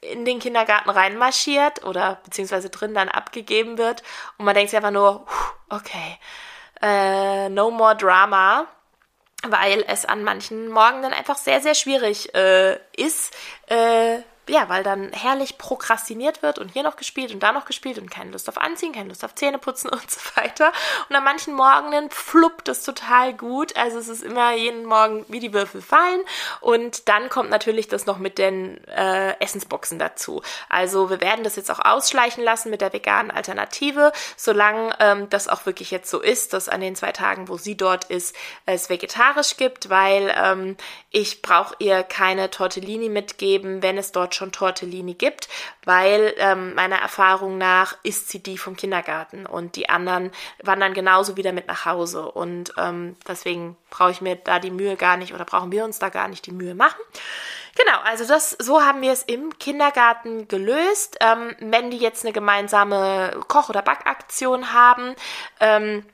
[0.00, 4.02] in den Kindergarten reinmarschiert oder beziehungsweise drin dann abgegeben wird
[4.36, 5.26] und man denkt sich einfach nur,
[5.68, 6.18] okay,
[6.80, 8.66] äh, no more drama.
[9.44, 13.34] weil es an manchen Morgen dann einfach sehr, sehr schwierig äh, ist,
[13.66, 14.18] äh,
[14.52, 18.10] ja, weil dann herrlich prokrastiniert wird und hier noch gespielt und da noch gespielt und
[18.10, 20.72] keine Lust auf Anziehen, keine Lust auf Zähneputzen und so weiter.
[21.08, 23.76] Und an manchen Morgenen fluppt es total gut.
[23.76, 26.20] Also es ist immer jeden Morgen wie die Würfel fallen.
[26.60, 30.42] Und dann kommt natürlich das noch mit den äh, Essensboxen dazu.
[30.68, 35.48] Also wir werden das jetzt auch ausschleichen lassen mit der veganen Alternative, solange ähm, das
[35.48, 38.36] auch wirklich jetzt so ist, dass an den zwei Tagen, wo sie dort ist,
[38.66, 40.76] es vegetarisch gibt, weil ähm,
[41.10, 45.48] ich brauche ihr keine Tortellini mitgeben, wenn es dort dort schon Tortellini gibt,
[45.84, 50.32] weil ähm, meiner Erfahrung nach ist sie die vom Kindergarten und die anderen
[50.62, 54.96] wandern genauso wieder mit nach Hause und ähm, deswegen brauche ich mir da die Mühe
[54.96, 57.00] gar nicht oder brauchen wir uns da gar nicht die Mühe machen.
[57.74, 61.16] Genau, also das, so haben wir es im Kindergarten gelöst.
[61.20, 65.14] Ähm, wenn die jetzt eine gemeinsame Koch- oder Backaktion haben,
[65.58, 66.04] ähm,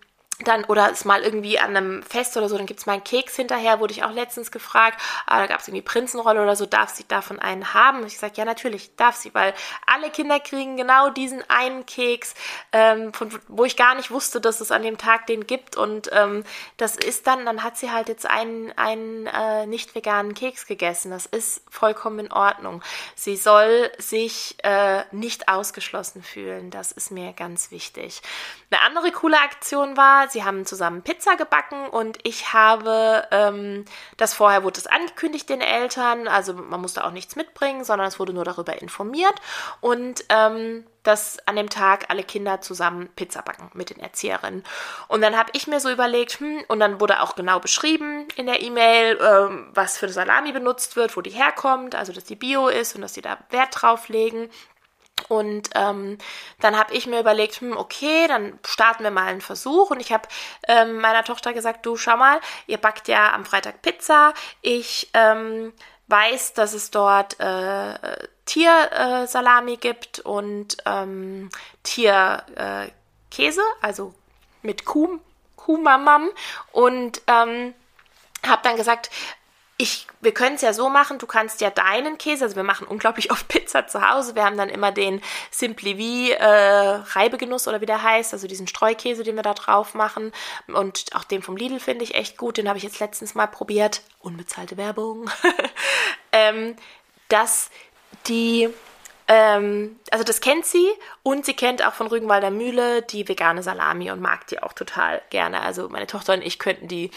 [0.45, 3.35] dann oder es mal irgendwie an einem Fest oder so, dann gibt's mal einen Keks
[3.35, 7.07] hinterher, wurde ich auch letztens gefragt, aber da gab's irgendwie Prinzenrolle oder so, darf sie
[7.09, 8.01] davon einen haben?
[8.01, 9.53] Und ich sage, ja, natürlich darf sie, weil
[9.87, 12.35] alle Kinder kriegen genau diesen einen Keks,
[12.73, 16.09] ähm, von, wo ich gar nicht wusste, dass es an dem Tag den gibt und
[16.13, 16.45] ähm,
[16.77, 21.11] das ist dann, dann hat sie halt jetzt einen, einen äh, nicht veganen Keks gegessen.
[21.11, 22.83] Das ist vollkommen in Ordnung.
[23.17, 28.23] Sie soll sich äh, nicht ausgeschlossen fühlen, das ist mir ganz wichtig.
[28.71, 33.85] Eine andere coole Aktion war, sie haben zusammen Pizza gebacken und ich habe ähm,
[34.17, 38.19] das vorher wurde es angekündigt den Eltern, also man musste auch nichts mitbringen, sondern es
[38.19, 39.35] wurde nur darüber informiert
[39.81, 44.63] und ähm, dass an dem Tag alle Kinder zusammen Pizza backen mit den Erzieherinnen.
[45.09, 48.45] Und dann habe ich mir so überlegt, hm, und dann wurde auch genau beschrieben in
[48.45, 52.69] der E-Mail, ähm, was für Salami benutzt wird, wo die herkommt, also dass die Bio
[52.69, 54.51] ist und dass sie da Wert drauf legen.
[55.29, 56.19] Und ähm,
[56.61, 59.91] dann habe ich mir überlegt, hm, okay, dann starten wir mal einen Versuch.
[59.91, 60.29] Und ich habe
[60.67, 64.33] ähm, meiner Tochter gesagt, du schau mal, ihr backt ja am Freitag Pizza.
[64.63, 65.73] Ich ähm,
[66.09, 67.95] weiß, dass es dort äh,
[68.47, 71.51] Tiersalami äh, gibt und ähm,
[71.83, 72.93] Tierkäse,
[73.37, 74.15] äh, also
[74.63, 75.19] mit Kuh,
[75.57, 76.31] Kuhmamam.
[76.73, 77.75] Und ähm,
[78.47, 79.11] habe dann gesagt,
[79.81, 82.87] ich, wir können es ja so machen, du kannst ja deinen Käse, also wir machen
[82.89, 85.23] unglaublich oft Pizza zu Hause, wir haben dann immer den
[85.53, 89.95] Simply V äh, Reibegenuss oder wie der heißt, also diesen Streukäse, den wir da drauf
[89.95, 90.33] machen.
[90.67, 93.47] Und auch den vom Lidl finde ich echt gut, den habe ich jetzt letztens mal
[93.47, 95.31] probiert, unbezahlte Werbung,
[96.33, 96.75] ähm,
[97.29, 97.71] dass
[98.27, 98.69] die
[99.29, 100.89] ähm, also das kennt sie
[101.23, 105.21] und sie kennt auch von Rügenwalder Mühle die vegane Salami und mag die auch total
[105.29, 105.61] gerne.
[105.61, 107.11] Also meine Tochter und ich könnten die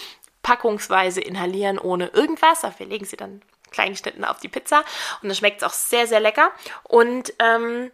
[0.44, 2.64] packungsweise inhalieren ohne irgendwas.
[2.78, 4.80] Wir legen sie dann klein geschnitten auf die Pizza
[5.22, 6.52] und dann schmeckt es auch sehr, sehr lecker.
[6.84, 7.92] Und ähm,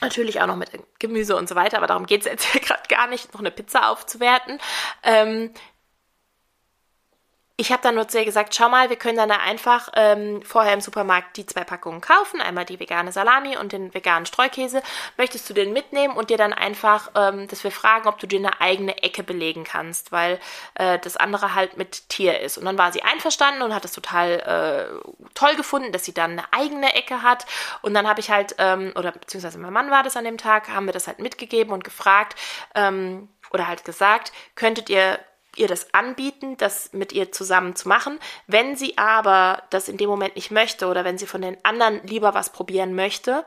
[0.00, 3.06] natürlich auch noch mit Gemüse und so weiter, aber darum geht es jetzt gerade gar
[3.06, 4.58] nicht, noch eine Pizza aufzuwerten.
[5.02, 5.52] Ähm,
[7.56, 10.72] ich habe dann nur zu ihr gesagt, schau mal, wir können dann einfach ähm, vorher
[10.72, 14.82] im Supermarkt die zwei Packungen kaufen, einmal die vegane Salami und den veganen Streukäse.
[15.18, 18.38] Möchtest du den mitnehmen und dir dann einfach, ähm, dass wir fragen, ob du dir
[18.38, 20.40] eine eigene Ecke belegen kannst, weil
[20.74, 22.56] äh, das andere halt mit Tier ist.
[22.56, 26.32] Und dann war sie einverstanden und hat es total äh, toll gefunden, dass sie dann
[26.32, 27.44] eine eigene Ecke hat.
[27.82, 30.68] Und dann habe ich halt, ähm, oder beziehungsweise mein Mann war das an dem Tag,
[30.68, 32.34] haben wir das halt mitgegeben und gefragt
[32.74, 35.18] ähm, oder halt gesagt, könntet ihr
[35.56, 38.18] ihr das anbieten, das mit ihr zusammen zu machen.
[38.46, 42.06] Wenn sie aber das in dem Moment nicht möchte oder wenn sie von den anderen
[42.06, 43.44] lieber was probieren möchte,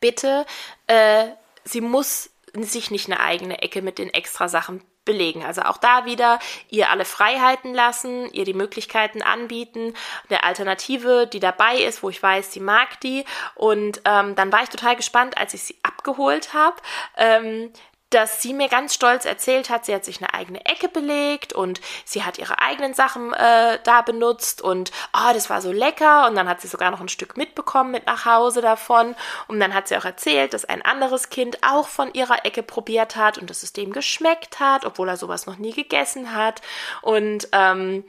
[0.00, 0.46] bitte,
[0.86, 1.28] äh,
[1.64, 5.44] sie muss sich nicht eine eigene Ecke mit den extra Sachen belegen.
[5.44, 9.94] Also auch da wieder ihr alle Freiheiten lassen, ihr die Möglichkeiten anbieten,
[10.28, 13.24] eine Alternative, die dabei ist, wo ich weiß, sie mag die.
[13.54, 16.76] Und ähm, dann war ich total gespannt, als ich sie abgeholt habe.
[17.16, 17.72] Ähm,
[18.10, 21.80] dass sie mir ganz stolz erzählt hat, sie hat sich eine eigene Ecke belegt und
[22.04, 26.26] sie hat ihre eigenen Sachen äh, da benutzt und oh, das war so lecker.
[26.26, 29.14] Und dann hat sie sogar noch ein Stück mitbekommen mit nach Hause davon.
[29.46, 33.16] Und dann hat sie auch erzählt, dass ein anderes Kind auch von ihrer Ecke probiert
[33.16, 36.60] hat und dass es dem geschmeckt hat, obwohl er sowas noch nie gegessen hat.
[37.02, 38.04] Und ähm,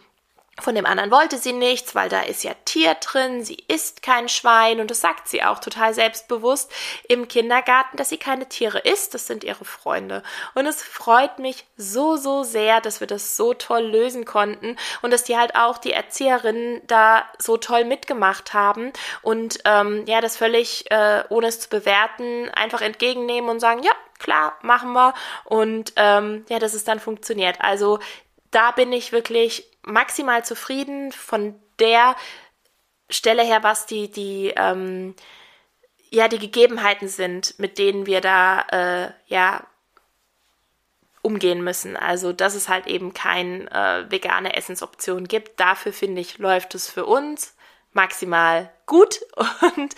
[0.62, 4.30] von dem anderen wollte sie nichts, weil da ist ja Tier drin, sie isst kein
[4.30, 6.72] Schwein und das sagt sie auch total selbstbewusst
[7.07, 10.24] im Kindergarten, dass sie keine Tiere isst, das sind ihre Freunde.
[10.55, 15.12] Und es freut mich so, so sehr, dass wir das so toll lösen konnten und
[15.12, 20.38] dass die halt auch die Erzieherinnen da so toll mitgemacht haben und ähm, ja, das
[20.38, 25.14] völlig, äh, ohne es zu bewerten, einfach entgegennehmen und sagen, ja, klar, machen wir
[25.45, 27.59] und ähm, ja, dass es dann funktioniert.
[27.59, 27.99] Also
[28.52, 32.16] da bin ich wirklich maximal zufrieden von der
[33.10, 35.16] Stelle her, was die, die, ähm,
[36.10, 39.66] ja, die Gegebenheiten sind, mit denen wir da, äh, ja,
[41.22, 41.95] umgehen müssen.
[41.95, 45.60] Also, dass es halt eben keine äh, vegane Essensoption gibt.
[45.60, 47.56] Dafür finde ich, läuft es für uns
[47.93, 49.20] maximal gut.
[49.78, 49.95] Und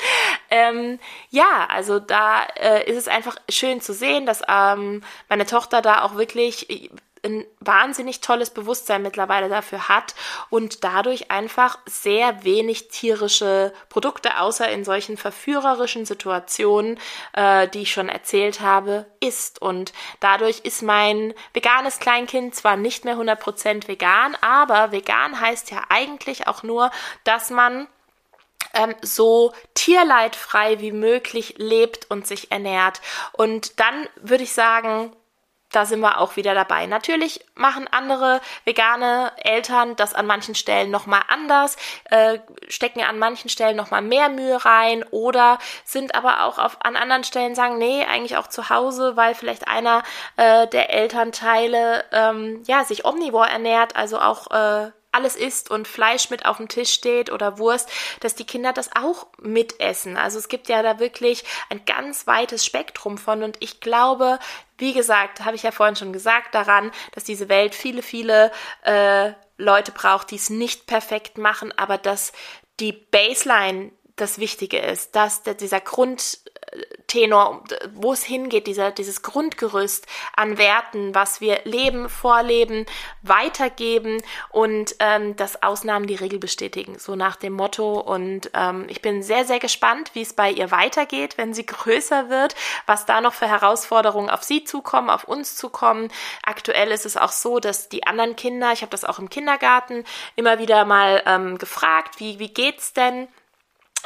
[0.49, 0.99] ähm,
[1.29, 6.01] ja, also da äh, ist es einfach schön zu sehen, dass ähm, meine Tochter da
[6.01, 6.89] auch wirklich
[7.23, 10.13] ein wahnsinnig tolles Bewusstsein mittlerweile dafür hat
[10.49, 16.99] und dadurch einfach sehr wenig tierische Produkte, außer in solchen verführerischen Situationen,
[17.33, 19.61] äh, die ich schon erzählt habe, isst.
[19.61, 25.83] Und dadurch ist mein veganes Kleinkind zwar nicht mehr 100% vegan, aber vegan heißt ja
[25.89, 26.91] eigentlich auch nur,
[27.23, 27.87] dass man
[28.73, 33.01] ähm, so tierleidfrei wie möglich lebt und sich ernährt.
[33.31, 35.15] Und dann würde ich sagen,
[35.75, 36.85] da sind wir auch wieder dabei.
[36.85, 43.49] Natürlich machen andere vegane Eltern das an manchen Stellen nochmal anders, äh, stecken an manchen
[43.49, 48.05] Stellen nochmal mehr Mühe rein oder sind aber auch auf, an anderen Stellen sagen, nee,
[48.05, 50.03] eigentlich auch zu Hause, weil vielleicht einer
[50.37, 56.29] äh, der Elternteile ähm, ja, sich omnivor ernährt, also auch äh, alles isst und Fleisch
[56.29, 57.89] mit auf dem Tisch steht oder Wurst,
[58.19, 60.17] dass die Kinder das auch mitessen.
[60.17, 64.39] Also es gibt ja da wirklich ein ganz weites Spektrum von und ich glaube,
[64.77, 68.51] wie gesagt, habe ich ja vorhin schon gesagt, daran, dass diese Welt viele, viele
[68.83, 72.33] äh, Leute braucht, die es nicht perfekt machen, aber dass
[72.79, 75.81] die Baseline das Wichtige ist, dass dieser
[77.13, 77.63] Grundtenor,
[77.93, 82.85] wo es hingeht, dieser, dieses Grundgerüst an Werten, was wir leben, vorleben,
[83.21, 87.99] weitergeben und ähm, dass Ausnahmen die Regel bestätigen, so nach dem Motto.
[87.99, 92.29] Und ähm, ich bin sehr, sehr gespannt, wie es bei ihr weitergeht, wenn sie größer
[92.29, 92.55] wird,
[92.87, 96.09] was da noch für Herausforderungen auf sie zukommen, auf uns zukommen.
[96.43, 100.03] Aktuell ist es auch so, dass die anderen Kinder, ich habe das auch im Kindergarten
[100.35, 103.27] immer wieder mal ähm, gefragt, wie, wie geht's denn?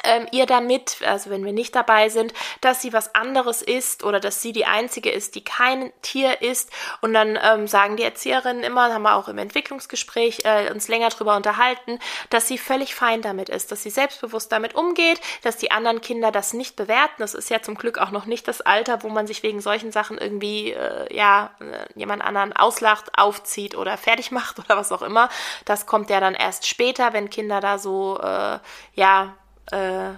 [0.04, 4.20] Ähm, ihr damit, also wenn wir nicht dabei sind, dass sie was anderes ist oder
[4.20, 6.72] dass sie die einzige ist, die kein Tier ist.
[7.02, 11.10] Und dann ähm, sagen die Erzieherinnen immer, haben wir auch im Entwicklungsgespräch äh, uns länger
[11.10, 15.72] drüber unterhalten, dass sie völlig fein damit ist, dass sie selbstbewusst damit umgeht, dass die
[15.72, 17.16] anderen Kinder das nicht bewerten.
[17.20, 19.91] Das ist ja zum Glück auch noch nicht das Alter, wo man sich wegen solchen
[19.91, 25.02] Sachen irgendwie äh, ja äh, jemand anderen auslacht, aufzieht oder fertig macht oder was auch
[25.02, 25.30] immer.
[25.66, 28.60] Das kommt ja dann erst später, wenn Kinder da so äh,
[28.93, 29.34] ja
[29.72, 30.13] äh,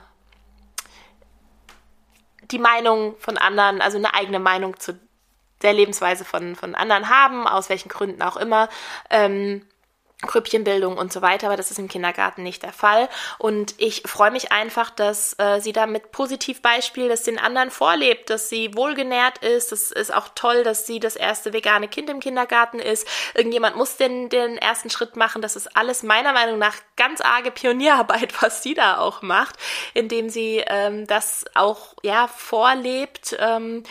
[2.51, 4.99] die Meinung von anderen, also eine eigene Meinung zu
[5.61, 8.69] der Lebensweise von, von anderen haben, aus welchen Gründen auch immer.
[9.09, 9.65] Ähm,
[10.21, 13.07] Grüppchenbildung und so weiter, aber das ist im Kindergarten nicht der Fall.
[13.37, 18.29] Und ich freue mich einfach, dass äh, sie da mit Positivbeispiel das den anderen vorlebt,
[18.29, 19.71] dass sie wohlgenährt ist.
[19.71, 23.07] Es ist auch toll, dass sie das erste vegane Kind im Kindergarten ist.
[23.33, 25.41] Irgendjemand muss den, den ersten Schritt machen.
[25.41, 29.55] Das ist alles meiner Meinung nach ganz arge Pionierarbeit, was sie da auch macht,
[29.93, 33.37] indem sie ähm, das auch ja vorlebt.
[33.39, 33.83] Ähm,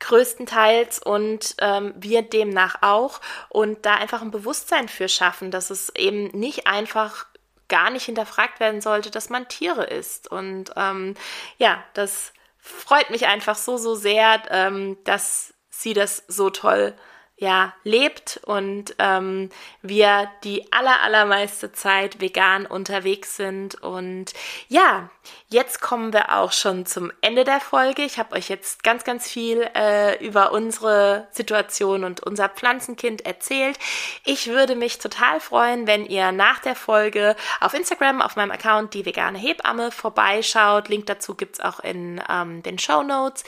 [0.00, 5.94] größtenteils und ähm, wir demnach auch und da einfach ein Bewusstsein für schaffen, dass es
[5.94, 7.26] eben nicht einfach
[7.68, 10.30] gar nicht hinterfragt werden sollte, dass man Tiere isst.
[10.30, 11.14] Und ähm,
[11.58, 16.94] ja, das freut mich einfach so, so sehr, ähm, dass sie das so toll
[17.38, 19.50] ja, lebt und ähm,
[19.82, 23.74] wir die aller, allermeiste Zeit vegan unterwegs sind.
[23.82, 24.32] Und
[24.68, 25.10] ja,
[25.48, 28.02] jetzt kommen wir auch schon zum Ende der Folge.
[28.02, 33.78] Ich habe euch jetzt ganz, ganz viel äh, über unsere Situation und unser Pflanzenkind erzählt.
[34.24, 38.94] Ich würde mich total freuen, wenn ihr nach der Folge auf Instagram, auf meinem Account
[38.94, 40.88] die vegane Hebamme vorbeischaut.
[40.88, 43.44] Link dazu gibt's auch in ähm, den Show Notes.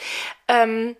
[0.47, 0.95] Ähm,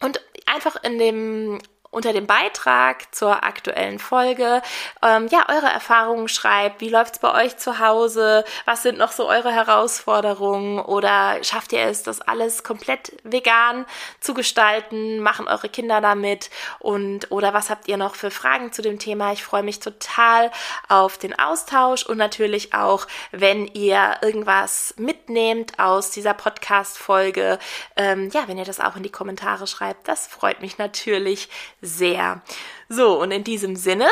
[0.00, 1.58] und einfach in dem
[1.90, 4.62] unter dem Beitrag zur aktuellen Folge
[5.02, 6.80] ähm, ja eure Erfahrungen schreibt.
[6.80, 8.44] Wie läuft's bei euch zu Hause?
[8.64, 10.78] Was sind noch so eure Herausforderungen?
[10.78, 13.86] Oder schafft ihr es, das alles komplett vegan
[14.20, 15.18] zu gestalten?
[15.20, 16.50] Machen eure Kinder damit?
[16.78, 19.32] Und oder was habt ihr noch für Fragen zu dem Thema?
[19.32, 20.52] Ich freue mich total
[20.88, 27.58] auf den Austausch und natürlich auch, wenn ihr irgendwas mitnehmt aus dieser Podcast-Folge.
[27.96, 31.48] Ähm, ja, wenn ihr das auch in die Kommentare schreibt, das freut mich natürlich
[31.80, 32.42] sehr.
[32.88, 34.08] So, und in diesem Sinne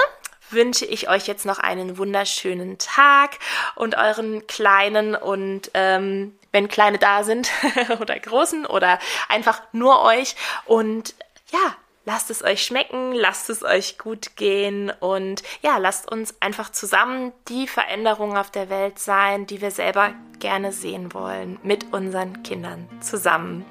[0.50, 3.38] wünsche ich euch jetzt noch einen wunderschönen Tag
[3.74, 7.50] und euren kleinen und ähm, wenn kleine da sind
[8.00, 8.98] oder großen oder
[9.28, 11.14] einfach nur euch und
[11.52, 16.72] ja, lasst es euch schmecken, lasst es euch gut gehen und ja, lasst uns einfach
[16.72, 22.42] zusammen die Veränderungen auf der Welt sein, die wir selber gerne sehen wollen, mit unseren
[22.42, 23.66] Kindern zusammen.